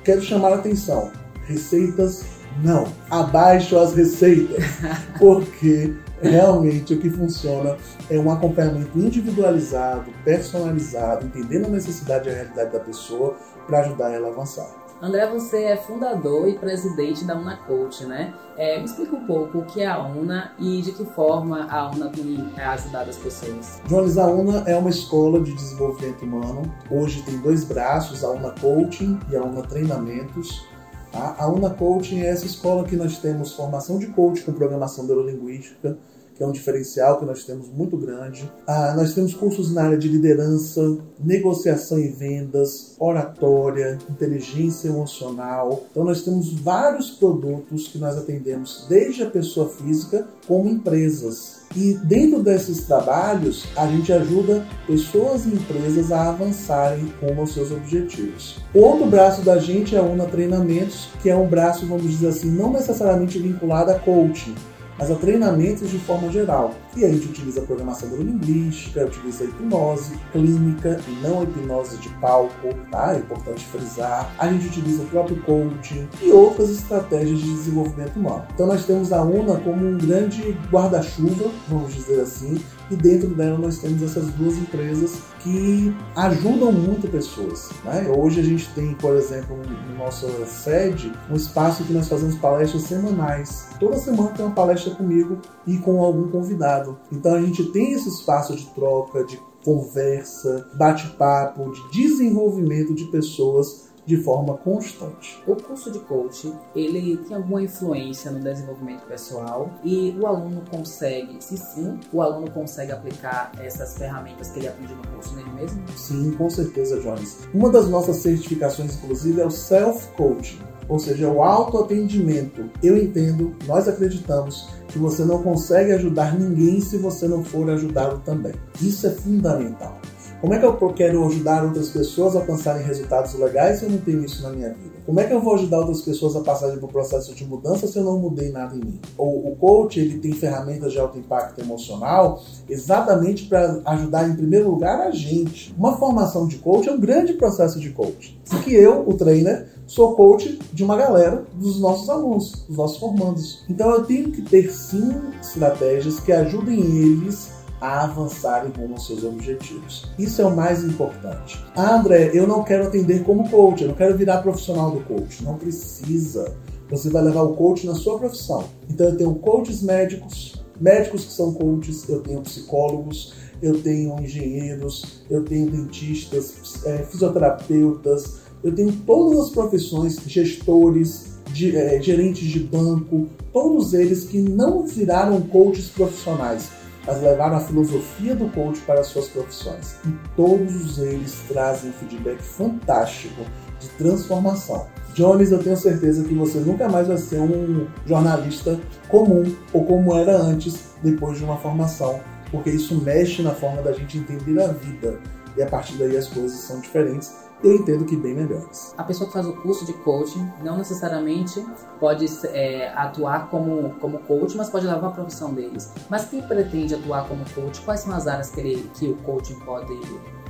quero 0.03 0.21
chamar 0.21 0.53
a 0.53 0.57
atenção: 0.57 1.12
receitas 1.47 2.25
não. 2.62 2.87
Abaixo 3.11 3.78
as 3.78 3.94
receitas. 3.94 4.64
Porque 5.18 5.94
realmente 6.21 6.94
o 6.94 7.00
que 7.00 7.11
funciona 7.11 7.76
é 8.11 8.18
um 8.18 8.30
acompanhamento 8.30 8.99
individualizado, 8.99 10.12
personalizado, 10.25 11.26
entendendo 11.26 11.66
a 11.66 11.71
necessidade 11.71 12.28
e 12.28 12.32
a 12.32 12.35
realidade 12.35 12.73
da 12.73 12.80
pessoa 12.80 13.37
para 13.66 13.80
ajudar 13.80 14.11
ela 14.12 14.28
a 14.28 14.30
avançar. 14.30 14.82
André, 15.02 15.26
você 15.26 15.64
é 15.64 15.76
fundador 15.76 16.49
e 16.49 16.56
presidente 16.56 17.25
da 17.25 17.37
UNA 17.37 17.56
Coach, 17.66 18.04
né? 18.04 18.32
É, 18.56 18.78
me 18.78 18.85
explica 18.85 19.16
um 19.16 19.26
pouco 19.26 19.59
o 19.59 19.64
que 19.64 19.82
é 19.82 19.87
a 19.88 20.00
UNA 20.00 20.52
e 20.61 20.80
de 20.80 20.92
que 20.92 21.04
forma 21.04 21.66
a 21.68 21.90
UNA 21.90 22.09
tem 22.11 22.52
é, 22.56 22.64
ajudado 22.66 23.11
as 23.11 23.16
pessoas. 23.16 23.82
Jones, 23.88 24.16
a 24.16 24.28
UNA 24.28 24.62
é 24.64 24.76
uma 24.76 24.90
escola 24.90 25.40
de 25.40 25.52
desenvolvimento 25.54 26.25
humano. 26.25 26.73
Hoje 26.88 27.21
tem 27.23 27.37
dois 27.40 27.64
braços, 27.64 28.23
a 28.23 28.30
UNA 28.30 28.54
Coaching 28.61 29.18
e 29.28 29.35
a 29.35 29.42
UNA 29.42 29.62
Treinamentos. 29.62 30.68
Tá? 31.12 31.37
A 31.38 31.47
UNA 31.47 31.71
Coaching 31.71 32.23
é 32.23 32.28
essa 32.28 32.47
escola 32.47 32.85
que 32.85 32.97
nós 32.97 33.19
temos 33.19 33.52
formação 33.52 33.99
de 33.99 34.07
coach 34.07 34.42
com 34.42 34.52
programação 34.52 35.04
neurolinguística, 35.04 35.99
que 36.35 36.43
é 36.43 36.47
um 36.47 36.53
diferencial 36.53 37.19
que 37.19 37.25
nós 37.25 37.45
temos 37.45 37.69
muito 37.69 37.97
grande. 37.97 38.51
Ah, 38.67 38.95
nós 38.97 39.15
temos 39.15 39.35
cursos 39.35 39.73
na 39.73 39.85
área 39.85 39.99
de 39.99 40.09
liderança, 40.09 40.99
negociação 41.19 41.99
e 41.99 42.09
vendas, 42.09 42.97
oratória, 42.99 43.99
inteligência 44.11 44.89
emocional. 44.89 45.85
Então 45.91 46.05
nós 46.05 46.23
temos 46.23 46.53
vários 46.53 47.11
produtos 47.11 47.89
que 47.89 47.99
nós 47.99 48.17
atendemos 48.17 48.87
desde 48.89 49.23
a 49.23 49.31
pessoa 49.31 49.69
física 49.69 50.27
como 50.47 50.69
empresas. 50.69 51.62
E 51.75 51.95
dentro 52.05 52.43
desses 52.43 52.85
trabalhos, 52.85 53.67
a 53.77 53.87
gente 53.87 54.12
ajuda 54.12 54.67
pessoas 54.87 55.47
e 55.47 55.49
empresas 55.49 56.12
a 56.12 56.29
avançarem 56.29 57.11
com 57.19 57.43
os 57.43 57.55
seus 57.55 57.71
objetivos. 57.71 58.59
O 58.75 58.81
outro 58.81 59.07
braço 59.07 59.43
da 59.43 59.59
gente 59.59 59.97
é 59.97 59.99
a 59.99 60.03
UNA 60.03 60.27
Treinamentos, 60.27 61.09
que 61.23 61.31
é 61.31 61.37
um 61.37 61.47
braço, 61.47 61.87
vamos 61.87 62.11
dizer 62.11 62.29
assim, 62.29 62.51
não 62.51 62.73
necessariamente 62.73 63.39
vinculado 63.39 63.91
a 63.91 63.99
coaching, 63.99 64.55
mas 65.02 65.11
a 65.11 65.16
treinamentos 65.16 65.90
de 65.90 65.99
forma 65.99 66.30
geral. 66.30 66.75
E 66.97 67.04
a 67.04 67.09
gente 67.09 67.26
utiliza 67.26 67.62
programação 67.62 68.09
neurolinguística, 68.09 69.04
utiliza 69.04 69.42
hipnose 69.42 70.12
clínica 70.30 71.00
e 71.09 71.26
não 71.26 71.42
hipnose 71.42 71.97
de 71.97 72.09
palco, 72.21 72.68
tá? 72.88 73.14
É 73.14 73.18
importante 73.18 73.64
frisar. 73.64 74.32
A 74.38 74.47
gente 74.47 74.68
utiliza 74.68 75.02
o 75.02 75.06
próprio 75.06 75.42
coaching 75.42 76.09
e 76.21 76.30
outras 76.30 76.71
estratégias 76.71 77.40
de 77.40 77.52
desenvolvimento 77.52 78.14
humano. 78.16 78.44
Então 78.54 78.66
nós 78.66 78.85
temos 78.85 79.12
a 79.12 79.23
UNA 79.23 79.56
como 79.64 79.85
um 79.85 79.99
grande 79.99 80.56
guarda-chuva, 80.71 81.50
vamos 81.66 81.92
dizer 81.94 82.21
assim, 82.21 82.62
e 82.92 82.96
dentro 82.96 83.28
dela 83.28 83.58
nós 83.58 83.78
temos 83.78 84.02
essas 84.02 84.30
duas 84.32 84.56
empresas 84.56 85.18
que 85.40 85.94
ajudam 86.14 86.70
muito 86.70 87.08
pessoas. 87.08 87.70
Né? 87.84 88.12
Hoje 88.14 88.40
a 88.40 88.44
gente 88.44 88.68
tem, 88.75 88.94
por 88.94 89.16
exemplo, 89.16 89.56
no 89.56 89.96
nossa 89.96 90.28
sede, 90.46 91.12
um 91.30 91.34
espaço 91.34 91.84
que 91.84 91.92
nós 91.92 92.08
fazemos 92.08 92.37
palestras 92.37 92.82
semanais. 92.82 93.68
Toda 93.80 93.96
semana 93.96 94.30
tem 94.30 94.44
uma 94.44 94.54
palestra 94.54 94.94
comigo 94.94 95.38
e 95.66 95.78
com 95.78 96.02
algum 96.02 96.28
convidado. 96.28 96.99
Então 97.11 97.34
a 97.34 97.40
gente 97.40 97.64
tem 97.64 97.92
esse 97.92 98.08
espaço 98.08 98.54
de 98.54 98.66
troca, 98.66 99.25
de 99.25 99.40
conversa, 99.64 100.68
bate-papo, 100.75 101.72
de 101.72 102.02
desenvolvimento 102.02 102.94
de 102.94 103.04
pessoas 103.04 103.91
de 104.04 104.16
forma 104.16 104.54
constante. 104.59 105.42
O 105.47 105.54
curso 105.54 105.90
de 105.90 106.00
coaching, 106.00 106.54
ele 106.75 107.16
tem 107.18 107.37
alguma 107.37 107.62
influência 107.62 108.30
no 108.30 108.40
desenvolvimento 108.40 109.06
pessoal 109.06 109.71
e 109.85 110.16
o 110.18 110.26
aluno 110.26 110.62
consegue, 110.71 111.37
se 111.40 111.56
sim, 111.56 111.99
o 112.12 112.21
aluno 112.21 112.50
consegue 112.50 112.92
aplicar 112.92 113.52
essas 113.61 113.97
ferramentas 113.97 114.50
que 114.50 114.59
ele 114.59 114.68
aprende 114.68 114.94
no 114.94 115.06
curso 115.09 115.35
nele 115.35 115.50
mesmo? 115.50 115.82
Sim, 115.97 116.32
com 116.32 116.50
certeza, 116.50 117.00
Jones. 117.00 117.49
Uma 117.54 117.71
das 117.71 117.88
nossas 117.88 118.16
certificações, 118.16 118.97
inclusive, 118.97 119.40
é 119.40 119.47
o 119.47 119.50
self-coaching, 119.50 120.61
ou 120.88 120.99
seja, 120.99 121.28
o 121.28 121.42
autoatendimento. 121.42 122.68
Eu 122.82 122.97
entendo, 122.97 123.54
nós 123.66 123.88
acreditamos 123.88 124.68
que 124.88 124.99
você 124.99 125.25
não 125.25 125.42
consegue 125.42 125.92
ajudar 125.92 126.38
ninguém 126.38 126.80
se 126.80 126.99
você 126.99 127.26
não 127.26 127.42
for 127.42 127.71
ajudado 127.71 128.21
também. 128.25 128.52
Isso 128.80 129.06
é 129.06 129.11
fundamental. 129.11 129.99
Como 130.42 130.54
é 130.54 130.58
que 130.58 130.64
eu 130.64 130.75
quero 130.92 131.25
ajudar 131.25 131.62
outras 131.62 131.90
pessoas 131.90 132.34
a 132.34 132.40
alcançarem 132.40 132.84
resultados 132.84 133.32
legais 133.34 133.78
se 133.78 133.84
eu 133.84 133.90
não 133.90 133.99
tenho 133.99 134.25
isso 134.25 134.42
na 134.42 134.50
minha 134.50 134.70
vida? 134.70 134.90
Como 135.06 135.20
é 135.20 135.25
que 135.25 135.32
eu 135.32 135.40
vou 135.40 135.54
ajudar 135.54 135.78
outras 135.78 136.02
pessoas 136.02 136.34
a 136.34 136.40
passarem 136.40 136.80
por 136.80 136.87
um 136.87 136.92
processo 136.92 137.32
de 137.32 137.44
mudança 137.44 137.87
se 137.87 137.96
eu 137.96 138.02
não 138.02 138.18
mudei 138.18 138.50
nada 138.50 138.75
em 138.75 138.80
mim? 138.80 139.00
O, 139.16 139.52
o 139.52 139.54
coach 139.54 140.00
ele 140.00 140.18
tem 140.18 140.32
ferramentas 140.32 140.90
de 140.90 140.99
alto 140.99 141.16
impacto 141.16 141.61
emocional 141.61 142.42
exatamente 142.68 143.44
para 143.44 143.82
ajudar 143.84 144.28
em 144.28 144.34
primeiro 144.34 144.68
lugar 144.68 145.02
a 145.02 145.12
gente. 145.12 145.72
Uma 145.78 145.96
formação 145.96 146.49
de 146.49 146.58
coach 146.58 146.88
é 146.88 146.92
um 146.92 146.99
grande 146.99 147.34
processo 147.34 147.78
de 147.78 147.90
coach. 147.90 148.37
Que 148.64 148.75
eu, 148.75 149.08
o 149.08 149.14
trainer, 149.14 149.68
sou 149.87 150.16
coach 150.16 150.58
de 150.72 150.82
uma 150.82 150.96
galera 150.96 151.44
dos 151.54 151.78
nossos 151.78 152.11
alunos, 152.11 152.64
dos 152.66 152.76
nossos 152.76 152.96
formandos. 152.96 153.64
Então 153.70 153.88
eu 153.92 154.04
tenho 154.04 154.32
que 154.32 154.42
ter 154.42 154.72
sim 154.72 155.08
estratégias 155.40 156.18
que 156.18 156.32
ajudem 156.32 156.80
eles 156.80 157.62
a 157.83 158.05
avançarem 158.05 158.71
rumo 158.71 158.95
aos 158.95 159.09
seus 159.09 159.25
objetivos. 159.25 160.09
Isso 160.17 160.41
é 160.41 160.47
o 160.47 160.55
mais 160.55 160.85
importante. 160.85 161.61
Ah, 161.75 161.97
André, 161.97 162.31
eu 162.33 162.47
não 162.47 162.62
quero 162.62 162.87
atender 162.87 163.25
como 163.25 163.51
coach, 163.51 163.83
eu 163.83 163.89
não 163.89 163.97
quero 163.97 164.17
virar 164.17 164.41
profissional 164.41 164.93
do 164.93 165.01
coach. 165.01 165.43
Não 165.43 165.59
precisa. 165.59 166.55
Você 166.89 167.11
vai 167.11 167.25
levar 167.25 167.43
o 167.43 167.57
coach 167.57 167.85
na 167.85 167.97
sua 167.97 168.21
profissão. 168.21 168.67
Então 168.89 169.09
eu 169.09 169.17
tenho 169.17 169.35
coaches 169.35 169.83
médicos, 169.83 170.65
médicos 170.81 171.25
que 171.25 171.33
são 171.33 171.53
coaches, 171.55 172.09
eu 172.09 172.21
tenho 172.21 172.41
psicólogos, 172.43 173.35
eu 173.61 173.83
tenho 173.83 174.17
engenheiros, 174.21 175.25
eu 175.29 175.45
tenho 175.45 175.69
dentistas, 175.69 176.85
é, 176.87 176.99
fisioterapeutas, 176.99 178.43
eu 178.62 178.73
tenho 178.73 178.93
todas 178.93 179.41
as 179.41 179.51
profissões, 179.51 180.21
gestores, 180.25 181.33
de, 181.53 181.77
é, 181.77 182.01
gerentes 182.01 182.49
de 182.49 182.61
banco, 182.61 183.27
todos 183.53 183.93
eles 183.93 184.23
que 184.25 184.41
não 184.41 184.87
viraram 184.87 185.41
coaches 185.41 185.89
profissionais, 185.89 186.71
mas 187.06 187.21
levaram 187.21 187.56
a 187.56 187.61
filosofia 187.61 188.35
do 188.35 188.49
coach 188.49 188.80
para 188.80 189.02
suas 189.02 189.28
profissões. 189.28 189.97
E 190.06 190.14
todos 190.37 190.99
eles 190.99 191.42
trazem 191.49 191.90
um 191.90 191.92
feedback 191.92 192.40
fantástico 192.42 193.42
de 193.80 193.88
transformação. 193.90 194.87
Jones, 195.14 195.52
eu 195.52 195.62
tenho 195.62 195.76
certeza 195.76 196.25
que 196.25 196.35
você 196.35 196.59
nunca 196.59 196.88
mais 196.88 197.09
vai 197.09 197.18
ser 197.18 197.40
um 197.40 197.87
jornalista 198.06 198.80
comum 199.09 199.44
ou 199.73 199.85
como 199.85 200.16
era 200.16 200.37
antes, 200.37 200.92
depois 201.02 201.38
de 201.38 201.44
uma 201.44 201.59
formação, 201.59 202.21
porque 202.50 202.71
isso 202.71 202.94
mexe 203.02 203.42
na 203.42 203.54
forma 203.54 203.82
da 203.82 203.92
gente 203.92 204.18
entender 204.18 204.61
a 204.62 204.68
vida. 204.68 205.18
E 205.57 205.62
a 205.62 205.66
partir 205.66 205.96
daí 205.98 206.16
as 206.16 206.29
coisas 206.29 206.59
são 206.61 206.81
diferentes 206.81 207.41
eu 207.62 207.77
entendo 207.77 208.05
que 208.05 208.16
bem 208.16 208.35
melhores. 208.35 208.94
A 208.96 209.05
pessoa 209.05 209.27
que 209.27 209.33
faz 209.33 209.46
o 209.46 209.53
curso 209.53 209.85
de 209.85 209.92
coaching 209.92 210.51
não 210.62 210.79
necessariamente 210.79 211.64
pode 212.01 212.27
é, 212.48 212.92
atuar 212.94 213.48
como, 213.51 213.94
como 214.01 214.18
coach, 214.20 214.57
mas 214.57 214.68
pode 214.68 214.87
levar 214.87 215.09
a 215.09 215.11
profissão 215.11 215.55
deles. 215.55 215.92
Mas 216.11 216.25
quem 216.25 216.42
pretende 216.42 216.94
atuar 216.94 217.29
como 217.29 217.44
coach, 217.55 217.81
quais 217.83 218.01
são 218.01 218.14
as 218.14 218.27
áreas 218.27 218.51
que, 218.51 218.61
ele, 218.61 218.90
que 218.94 219.09
o 219.09 219.16
coaching 219.18 219.59
pode 219.61 219.92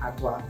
atuar? 0.01 0.43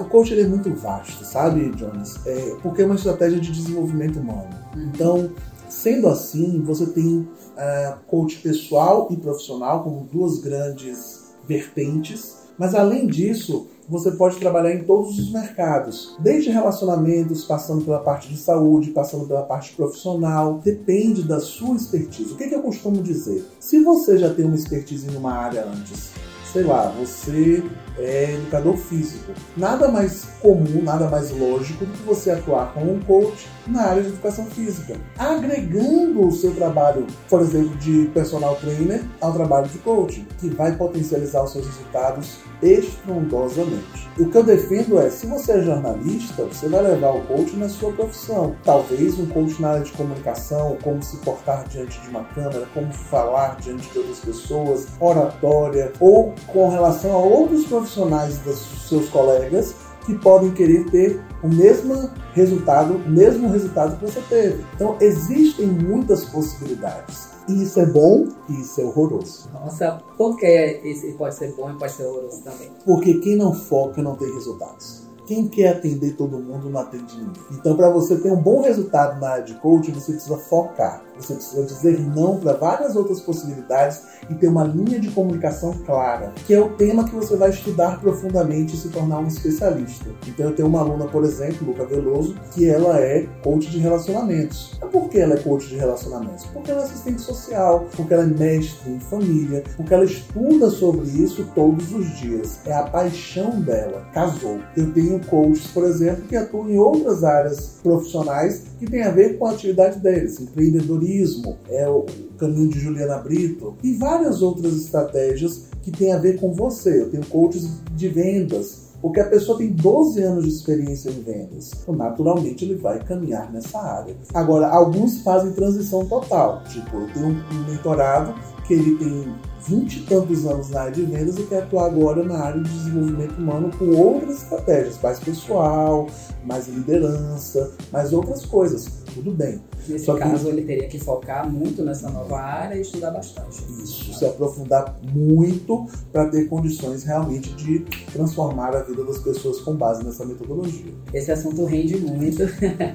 o 0.00 0.04
coaching 0.04 0.40
é 0.40 0.46
muito 0.46 0.74
vasto, 0.74 1.24
sabe, 1.24 1.70
Jones? 1.70 2.24
É, 2.26 2.56
porque 2.62 2.82
é 2.82 2.86
uma 2.86 2.96
estratégia 2.96 3.40
de 3.40 3.52
desenvolvimento 3.52 4.18
humano. 4.18 4.48
Uhum. 4.74 4.90
Então, 4.94 5.30
sendo 5.68 6.08
assim, 6.08 6.60
você 6.62 6.86
tem 6.86 7.18
uh, 7.18 7.98
coach 8.06 8.38
pessoal 8.38 9.08
e 9.10 9.16
profissional 9.16 9.82
como 9.84 10.08
duas 10.12 10.38
grandes 10.38 11.32
vertentes, 11.46 12.39
mas 12.60 12.74
além 12.74 13.06
disso, 13.06 13.68
você 13.88 14.10
pode 14.10 14.36
trabalhar 14.36 14.74
em 14.74 14.84
todos 14.84 15.18
os 15.18 15.32
mercados, 15.32 16.14
desde 16.18 16.50
relacionamentos, 16.50 17.42
passando 17.46 17.82
pela 17.86 18.00
parte 18.00 18.28
de 18.28 18.36
saúde, 18.36 18.90
passando 18.90 19.26
pela 19.26 19.44
parte 19.44 19.72
profissional, 19.72 20.60
depende 20.62 21.22
da 21.22 21.40
sua 21.40 21.74
expertise. 21.74 22.34
O 22.34 22.36
que, 22.36 22.48
que 22.48 22.54
eu 22.54 22.60
costumo 22.60 23.02
dizer? 23.02 23.46
Se 23.58 23.82
você 23.82 24.18
já 24.18 24.34
tem 24.34 24.44
uma 24.44 24.56
expertise 24.56 25.10
em 25.10 25.16
uma 25.16 25.32
área 25.32 25.64
antes, 25.64 26.10
sei 26.52 26.64
lá, 26.64 26.92
você 26.98 27.62
é 27.98 28.34
educador 28.34 28.76
físico. 28.76 29.32
Nada 29.56 29.88
mais 29.88 30.26
comum, 30.40 30.82
nada 30.82 31.08
mais 31.08 31.30
lógico 31.30 31.84
do 31.84 31.92
que 31.92 32.02
você 32.02 32.30
atuar 32.30 32.72
como 32.72 32.94
um 32.94 33.00
coach 33.00 33.48
na 33.66 33.82
área 33.82 34.02
de 34.02 34.08
educação 34.08 34.46
física, 34.46 34.96
agregando 35.18 36.26
o 36.26 36.32
seu 36.32 36.54
trabalho, 36.54 37.06
por 37.28 37.40
exemplo, 37.40 37.76
de 37.76 38.10
personal 38.12 38.56
trainer 38.56 39.02
ao 39.20 39.32
trabalho 39.32 39.68
de 39.68 39.78
coaching, 39.78 40.26
que 40.38 40.48
vai 40.48 40.74
potencializar 40.76 41.44
os 41.44 41.52
seus 41.52 41.66
resultados 41.66 42.38
estrondosamente. 42.62 44.10
O 44.18 44.28
que 44.28 44.36
eu 44.36 44.42
defendo 44.42 44.98
é, 44.98 45.08
se 45.08 45.26
você 45.26 45.52
é 45.52 45.62
jornalista, 45.62 46.44
você 46.44 46.68
vai 46.68 46.82
levar 46.82 47.10
o 47.10 47.22
coach 47.22 47.56
na 47.56 47.68
sua 47.68 47.92
profissão. 47.92 48.54
Talvez 48.64 49.18
um 49.18 49.26
coach 49.26 49.60
na 49.60 49.70
área 49.70 49.84
de 49.84 49.92
comunicação, 49.92 50.76
como 50.82 51.02
se 51.02 51.16
portar 51.18 51.66
diante 51.68 51.98
de 52.00 52.08
uma 52.08 52.24
câmera, 52.24 52.66
como 52.74 52.92
falar 52.92 53.56
diante 53.60 53.88
de 53.90 53.98
outras 53.98 54.20
pessoas, 54.20 54.88
oratória, 55.00 55.92
ou 56.00 56.34
com 56.46 56.68
relação 56.68 57.12
a 57.12 57.18
outros 57.18 57.66
profissionais 57.66 58.38
dos 58.38 58.58
seus 58.88 59.08
colegas 59.08 59.74
que 60.04 60.14
podem 60.18 60.50
querer 60.50 60.90
ter 60.90 61.20
o 61.42 61.48
mesmo 61.48 62.10
resultado, 62.32 62.94
o 62.94 63.10
mesmo 63.10 63.48
resultado 63.48 63.96
que 63.98 64.04
você 64.04 64.20
teve. 64.28 64.64
Então 64.74 64.96
existem 65.00 65.66
muitas 65.66 66.24
possibilidades. 66.24 67.28
E 67.48 67.62
isso 67.62 67.80
é 67.80 67.86
bom 67.86 68.28
e 68.48 68.60
isso 68.60 68.80
é 68.80 68.84
horroroso. 68.84 69.48
Nossa, 69.52 70.00
por 70.16 70.36
que 70.36 70.46
esse 70.46 71.12
pode 71.12 71.34
ser 71.34 71.52
bom 71.54 71.70
e 71.70 71.78
pode 71.78 71.92
ser 71.92 72.04
horroroso 72.04 72.42
também? 72.42 72.70
Porque 72.84 73.14
quem 73.14 73.36
não 73.36 73.52
foca 73.52 74.02
não 74.02 74.14
tem 74.14 74.32
resultados. 74.32 74.99
Quem 75.30 75.46
quer 75.46 75.68
atender 75.68 76.16
todo 76.16 76.40
mundo 76.40 76.68
não 76.68 76.80
atende 76.80 77.16
ninguém. 77.16 77.40
Então, 77.52 77.76
para 77.76 77.88
você 77.88 78.16
ter 78.16 78.32
um 78.32 78.42
bom 78.42 78.62
resultado 78.62 79.20
na 79.20 79.28
área 79.28 79.44
de 79.44 79.54
coaching, 79.54 79.92
você 79.92 80.10
precisa 80.10 80.36
focar. 80.36 81.04
Você 81.16 81.34
precisa 81.34 81.62
dizer 81.64 82.00
não 82.00 82.40
para 82.40 82.54
várias 82.54 82.96
outras 82.96 83.20
possibilidades 83.20 84.02
e 84.28 84.34
ter 84.34 84.48
uma 84.48 84.64
linha 84.64 84.98
de 84.98 85.10
comunicação 85.10 85.72
clara, 85.84 86.32
que 86.46 86.54
é 86.54 86.60
o 86.60 86.70
tema 86.70 87.04
que 87.04 87.14
você 87.14 87.36
vai 87.36 87.50
estudar 87.50 88.00
profundamente 88.00 88.74
e 88.74 88.78
se 88.78 88.88
tornar 88.88 89.18
um 89.18 89.26
especialista. 89.26 90.08
Então 90.26 90.46
eu 90.46 90.54
tenho 90.54 90.68
uma 90.68 90.80
aluna, 90.80 91.06
por 91.06 91.24
exemplo, 91.24 91.66
Luca 91.66 91.84
Veloso, 91.84 92.34
que 92.52 92.68
ela 92.68 92.98
é 92.98 93.28
coach 93.42 93.70
de 93.70 93.78
relacionamentos. 93.78 94.78
Por 94.90 95.08
que 95.08 95.18
ela 95.18 95.34
é 95.34 95.38
coach 95.38 95.68
de 95.68 95.76
relacionamentos? 95.76 96.46
Porque 96.46 96.70
ela 96.70 96.80
é 96.80 96.84
assistente 96.84 97.20
social, 97.20 97.86
porque 97.94 98.14
ela 98.14 98.22
é 98.22 98.26
mestre 98.26 98.90
em 98.90 99.00
família, 99.00 99.62
porque 99.76 99.92
ela 99.92 100.04
estuda 100.04 100.70
sobre 100.70 101.08
isso 101.08 101.46
todos 101.54 101.92
os 101.92 102.18
dias. 102.18 102.60
É 102.64 102.72
a 102.72 102.84
paixão 102.84 103.60
dela. 103.60 104.06
Casou. 104.12 104.58
Eu 104.76 104.92
tenho 104.92 105.19
coaches, 105.26 105.66
por 105.68 105.84
exemplo, 105.84 106.24
que 106.28 106.36
atuam 106.36 106.70
em 106.70 106.78
outras 106.78 107.24
áreas 107.24 107.78
profissionais 107.82 108.64
que 108.78 108.86
têm 108.86 109.02
a 109.02 109.10
ver 109.10 109.38
com 109.38 109.46
a 109.46 109.52
atividade 109.52 110.00
deles, 110.00 110.40
empreendedorismo 110.40 111.58
é 111.68 111.88
o 111.88 112.06
caminho 112.38 112.68
de 112.68 112.78
Juliana 112.78 113.18
Brito 113.18 113.74
e 113.82 113.92
várias 113.94 114.42
outras 114.42 114.74
estratégias 114.74 115.70
que 115.82 115.90
têm 115.90 116.12
a 116.12 116.18
ver 116.18 116.38
com 116.38 116.52
você. 116.52 117.02
Eu 117.02 117.10
tenho 117.10 117.24
coaches 117.26 117.68
de 117.94 118.08
vendas, 118.08 118.90
porque 119.00 119.20
a 119.20 119.28
pessoa 119.28 119.58
tem 119.58 119.70
12 119.70 120.22
anos 120.22 120.44
de 120.44 120.50
experiência 120.50 121.10
em 121.10 121.22
vendas. 121.22 121.70
Então, 121.82 121.94
naturalmente, 121.94 122.64
ele 122.64 122.74
vai 122.74 123.02
caminhar 123.02 123.50
nessa 123.52 123.78
área. 123.78 124.14
Agora, 124.34 124.68
alguns 124.68 125.22
fazem 125.22 125.52
transição 125.52 126.06
total. 126.06 126.62
Tipo, 126.64 126.96
eu 126.98 127.12
tenho 127.12 127.26
um 127.28 127.70
mentorado 127.70 128.34
que 128.66 128.74
ele 128.74 128.96
tem 128.96 129.34
20 129.66 129.96
e 129.96 130.00
tantos 130.02 130.46
anos 130.46 130.70
na 130.70 130.82
área 130.82 130.92
de 130.92 131.02
vendas 131.02 131.38
e 131.38 131.42
quer 131.44 131.62
atuar 131.62 131.86
agora 131.86 132.22
na 132.22 132.38
área 132.38 132.62
de 132.62 132.70
desenvolvimento 132.70 133.38
humano 133.38 133.70
com 133.78 133.90
outras 133.96 134.42
estratégias, 134.42 134.98
mais 135.02 135.20
pessoal, 135.20 136.06
mais 136.44 136.68
liderança, 136.68 137.72
mais 137.92 138.12
outras 138.12 138.44
coisas. 138.46 138.99
Tudo 139.14 139.32
bem. 139.32 139.60
Nesse 139.88 140.04
Só 140.04 140.16
caso, 140.16 140.44
que... 140.44 140.50
ele 140.50 140.62
teria 140.62 140.88
que 140.88 140.98
focar 140.98 141.50
muito 141.50 141.82
nessa 141.82 142.10
nova 142.10 142.38
área 142.38 142.76
e 142.76 142.82
estudar 142.82 143.10
bastante. 143.10 143.62
Isso, 143.82 144.14
se 144.14 144.24
aprofundar 144.24 144.98
muito 145.02 145.86
para 146.12 146.26
ter 146.28 146.48
condições 146.48 147.04
realmente 147.04 147.52
de 147.54 147.80
transformar 148.12 148.74
a 148.76 148.82
vida 148.82 149.04
das 149.04 149.18
pessoas 149.18 149.60
com 149.60 149.74
base 149.74 150.04
nessa 150.04 150.24
metodologia. 150.24 150.92
Esse 151.12 151.32
assunto 151.32 151.64
rende 151.64 151.96
muito, 151.96 152.42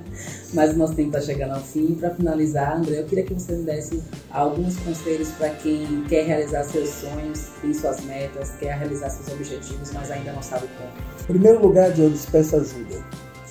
mas 0.54 0.73
o 0.73 0.78
nosso 0.78 0.93
tempo 0.95 1.10
está 1.10 1.21
chegando 1.21 1.54
ao 1.54 1.62
fim. 1.62 1.95
Para 1.95 2.12
finalizar, 2.12 2.78
André, 2.78 2.99
eu 2.99 3.06
queria 3.06 3.23
que 3.23 3.34
você 3.34 3.54
me 3.54 3.63
desse 3.63 4.01
alguns 4.32 4.78
conselhos 4.80 5.30
para 5.32 5.49
quem 5.49 6.04
quer 6.08 6.25
realizar 6.25 6.63
seus 6.63 6.89
sonhos, 6.89 7.49
tem 7.62 7.73
suas 7.73 8.01
metas, 8.01 8.51
quer 8.60 8.78
realizar 8.78 9.10
seus 9.10 9.28
objetivos, 9.34 9.91
mas 9.93 10.12
ainda 10.12 10.32
não 10.32 10.41
sabe 10.41 10.67
como. 10.78 10.89
Em 11.21 11.25
primeiro 11.25 11.62
lugar, 11.62 11.91
Jones, 11.91 12.25
peça 12.25 12.58
ajuda. 12.58 13.04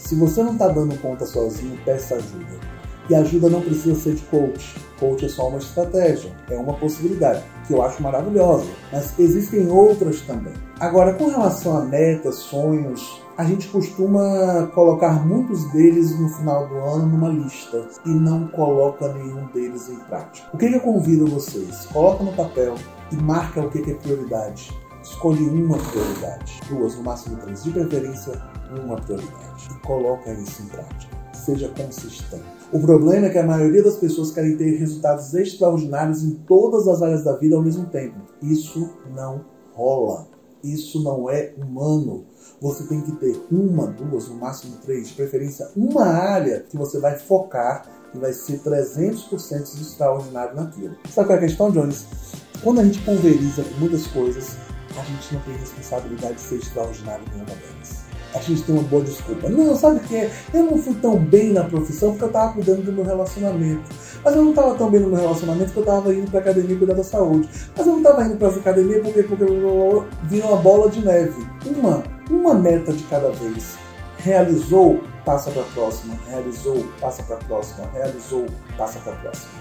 Se 0.05 0.14
você 0.14 0.43
não 0.43 0.53
está 0.53 0.69
dando 0.69 1.01
conta 1.01 1.25
sozinho, 1.25 1.79
peça 1.83 2.17
ajuda. 2.17 2.75
E 3.09 3.14
ajuda 3.14 3.49
não 3.49 3.62
precisa 3.62 3.95
ser 3.95 4.14
de 4.14 4.23
coach. 4.25 4.77
Coach 5.01 5.25
é 5.25 5.29
só 5.31 5.49
uma 5.49 5.59
estratégia, 5.59 6.31
é 6.51 6.57
uma 6.57 6.75
possibilidade, 6.75 7.43
que 7.67 7.73
eu 7.73 7.83
acho 7.83 8.03
maravilhosa. 8.03 8.67
Mas 8.93 9.19
existem 9.19 9.67
outras 9.71 10.21
também. 10.21 10.53
Agora, 10.79 11.14
com 11.14 11.29
relação 11.29 11.79
a 11.79 11.85
metas, 11.87 12.37
sonhos, 12.37 13.23
a 13.38 13.45
gente 13.45 13.67
costuma 13.69 14.67
colocar 14.75 15.25
muitos 15.25 15.64
deles 15.73 16.19
no 16.19 16.29
final 16.29 16.69
do 16.69 16.77
ano 16.77 17.07
numa 17.07 17.31
lista 17.31 17.88
e 18.05 18.11
não 18.11 18.47
coloca 18.49 19.11
nenhum 19.14 19.47
deles 19.55 19.88
em 19.88 19.97
prática. 20.01 20.49
O 20.53 20.59
que, 20.59 20.67
eu 20.67 20.81
convido 20.81 21.27
vocês? 21.27 21.87
Coloca 21.87 22.23
no 22.23 22.33
papel 22.35 22.75
e 23.11 23.17
marca 23.17 23.62
o 23.62 23.71
que, 23.71 23.81
que 23.81 23.93
é 23.93 23.95
prioridade. 23.95 24.71
Escolhe 25.05 25.45
uma 25.45 25.77
prioridade, 25.77 26.61
duas, 26.69 26.97
no 26.97 27.03
máximo 27.03 27.37
três, 27.37 27.62
de 27.62 27.71
preferência 27.71 28.33
uma 28.83 28.97
prioridade 28.97 29.69
e 29.71 29.87
coloca 29.87 30.33
isso 30.33 30.62
em 30.62 30.67
prática. 30.67 31.14
Seja 31.35 31.69
consistente. 31.69 32.43
O 32.73 32.81
problema 32.81 33.27
é 33.27 33.31
que 33.31 33.38
a 33.38 33.47
maioria 33.47 33.83
das 33.83 33.97
pessoas 33.97 34.31
querem 34.31 34.57
ter 34.57 34.79
resultados 34.79 35.35
extraordinários 35.35 36.25
em 36.25 36.35
todas 36.47 36.88
as 36.88 37.03
áreas 37.03 37.23
da 37.23 37.37
vida 37.37 37.55
ao 37.55 37.62
mesmo 37.62 37.85
tempo. 37.87 38.17
Isso 38.43 38.90
não 39.14 39.45
rola. 39.75 40.27
Isso 40.62 41.05
não 41.05 41.29
é 41.29 41.53
humano. 41.59 42.25
Você 42.61 42.85
tem 42.85 43.03
que 43.03 43.12
ter 43.12 43.38
uma, 43.53 43.88
duas, 43.88 44.29
no 44.29 44.37
máximo 44.37 44.79
três, 44.83 45.09
de 45.09 45.14
preferência 45.14 45.69
uma 45.77 46.07
área 46.07 46.61
que 46.61 46.79
você 46.79 46.99
vai 46.99 47.19
focar 47.19 47.87
e 48.14 48.19
vai 48.19 48.33
ser 48.33 48.61
300% 48.61 49.81
extraordinário 49.81 50.57
naquilo. 50.57 50.97
Sabe 51.11 51.29
qual 51.29 51.37
é 51.37 51.38
a 51.38 51.45
questão, 51.47 51.71
Jones? 51.71 52.07
Quando 52.62 52.81
a 52.81 52.85
gente 52.85 52.99
pulveriza 53.03 53.62
muitas 53.79 54.07
coisas, 54.07 54.57
a 54.98 55.04
gente 55.04 55.35
não 55.35 55.40
tem 55.40 55.57
responsabilidade 55.57 56.35
de 56.35 56.40
ser 56.40 56.57
extraordinário 56.57 57.24
em 57.26 57.30
nenhuma 57.30 57.54
delas 57.54 58.04
a 58.35 58.40
gente 58.40 58.62
tem 58.62 58.74
uma 58.74 58.85
boa 58.85 59.04
desculpa. 59.04 59.48
Não, 59.48 59.76
sabe 59.76 59.98
o 59.98 60.00
que 60.00 60.16
é? 60.16 60.30
Eu 60.52 60.64
não 60.64 60.76
fui 60.76 60.94
tão 60.94 61.16
bem 61.16 61.52
na 61.52 61.62
profissão 61.64 62.11
porque 62.11 62.24
eu 62.24 62.28
estava 62.28 62.52
cuidando 62.52 62.83
do 62.83 62.92
meu 62.92 63.04
relacionamento. 63.04 63.83
Mas 64.24 64.35
eu 64.35 64.42
não 64.42 64.50
estava 64.50 64.74
tão 64.74 64.90
bem 64.90 65.00
no 65.00 65.09
meu 65.09 65.20
relacionamento 65.20 65.72
porque 65.72 65.78
eu 65.78 65.94
estava 65.94 66.14
indo 66.14 66.30
para 66.30 66.40
academia 66.40 66.76
cuidar 66.76 66.94
da 66.94 67.04
saúde. 67.04 67.48
Mas 67.76 67.87
eu 67.87 67.92
não 67.92 67.98
estava 67.98 68.24
indo 68.24 68.37
para 68.37 68.48
a 68.48 68.50
academia 68.50 69.00
porque, 69.00 69.22
porque 69.22 69.44
vinha 70.24 70.46
uma 70.46 70.57
bola 70.57 70.90
de 70.90 71.04
neve. 71.04 71.46
Uma, 71.64 72.02
uma 72.28 72.54
meta 72.54 72.92
de 72.92 73.04
cada 73.04 73.30
vez. 73.30 73.76
Realizou, 74.18 75.00
passa 75.24 75.52
para 75.52 75.62
a 75.62 75.66
próxima. 75.66 76.14
Realizou, 76.28 76.85
passa 77.00 77.22
para 77.22 77.37
a 77.37 77.44
próxima. 77.44 77.88
Realizou, 77.92 78.46
passa 78.76 78.98
para 78.98 79.12
a 79.12 79.16
próxima. 79.16 79.52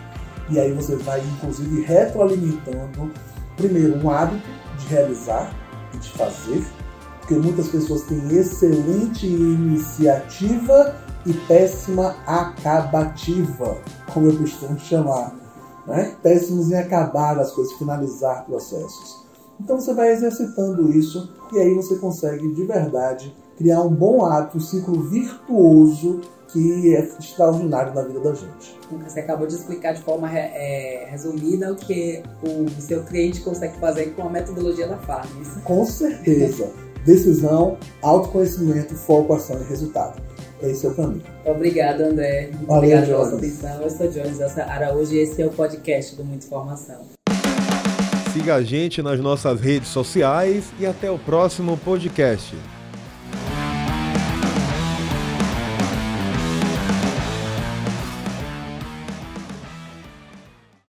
E 0.50 0.60
aí 0.60 0.74
você 0.74 0.96
vai, 0.96 1.22
inclusive, 1.22 1.84
retroalimentando, 1.84 3.12
primeiro, 3.56 3.98
um 4.04 4.10
hábito 4.10 4.63
de 4.78 4.88
realizar 4.88 5.54
e 5.94 5.98
de 5.98 6.10
fazer 6.10 6.64
porque 7.24 7.36
muitas 7.36 7.70
pessoas 7.70 8.02
têm 8.04 8.38
excelente 8.38 9.26
iniciativa 9.26 10.94
e 11.26 11.32
péssima 11.34 12.18
acabativa, 12.28 13.78
como 14.14 14.28
eu 14.28 14.38
costumo 14.38 14.78
chamar. 14.78 15.34
Né? 15.88 16.16
Péssimos 16.22 16.70
em 16.70 16.76
acabar 16.76 17.40
as 17.40 17.52
coisas, 17.52 17.74
finalizar 17.76 18.46
processos. 18.46 19.24
Então 19.60 19.80
você 19.80 19.94
vai 19.94 20.12
exercitando 20.12 20.92
isso 20.92 21.34
e 21.54 21.60
aí 21.60 21.74
você 21.74 21.96
consegue 21.96 22.54
de 22.54 22.66
verdade 22.66 23.34
criar 23.58 23.82
um 23.82 23.94
bom 23.94 24.26
hábito, 24.26 24.58
um 24.58 24.62
ciclo 24.62 25.02
virtuoso 25.04 26.20
que 26.54 26.96
é 26.96 27.00
extraordinário 27.20 27.94
na 27.94 28.04
vida 28.04 28.20
da 28.20 28.34
gente. 28.34 28.80
Você 29.04 29.20
acabou 29.20 29.48
de 29.48 29.56
explicar 29.56 29.94
de 29.94 30.02
forma 30.02 30.32
é, 30.32 31.08
resumida 31.10 31.74
o 31.74 31.76
que 31.76 32.22
o 32.44 32.70
seu 32.80 33.04
cliente 33.04 33.42
consegue 33.42 33.78
fazer 33.80 34.12
com 34.12 34.22
a 34.22 34.30
metodologia 34.30 34.88
da 34.88 34.98
FARM. 34.98 35.28
Com 35.64 35.84
certeza 35.84 36.72
decisão, 37.06 37.78
autoconhecimento, 38.02 38.96
foco, 38.96 39.34
ação 39.34 39.60
e 39.60 39.64
resultado. 39.66 40.22
Esse 40.62 40.86
é 40.86 40.90
o 40.90 40.96
caminho. 40.96 41.24
Obrigado, 41.46 42.02
André. 42.02 42.50
Muito 42.54 42.68
Valeu, 42.68 42.78
obrigado 42.78 43.06
pela 43.08 43.26
sua 43.26 43.38
atenção. 43.38 43.82
Eu 43.82 43.90
sou 43.90 44.08
Jones 44.08 44.58
Araújo 44.58 45.14
e 45.14 45.18
esse 45.18 45.42
é 45.42 45.46
o 45.46 45.50
podcast 45.50 46.16
do 46.16 46.24
Muita 46.24 46.46
Informação. 46.46 47.02
Siga 48.32 48.56
a 48.56 48.64
gente 48.64 49.02
nas 49.02 49.20
nossas 49.20 49.60
redes 49.60 49.90
sociais 49.90 50.66
e 50.80 50.86
até 50.86 51.12
o 51.12 51.20
próximo 51.20 51.78
podcast. 51.78 52.56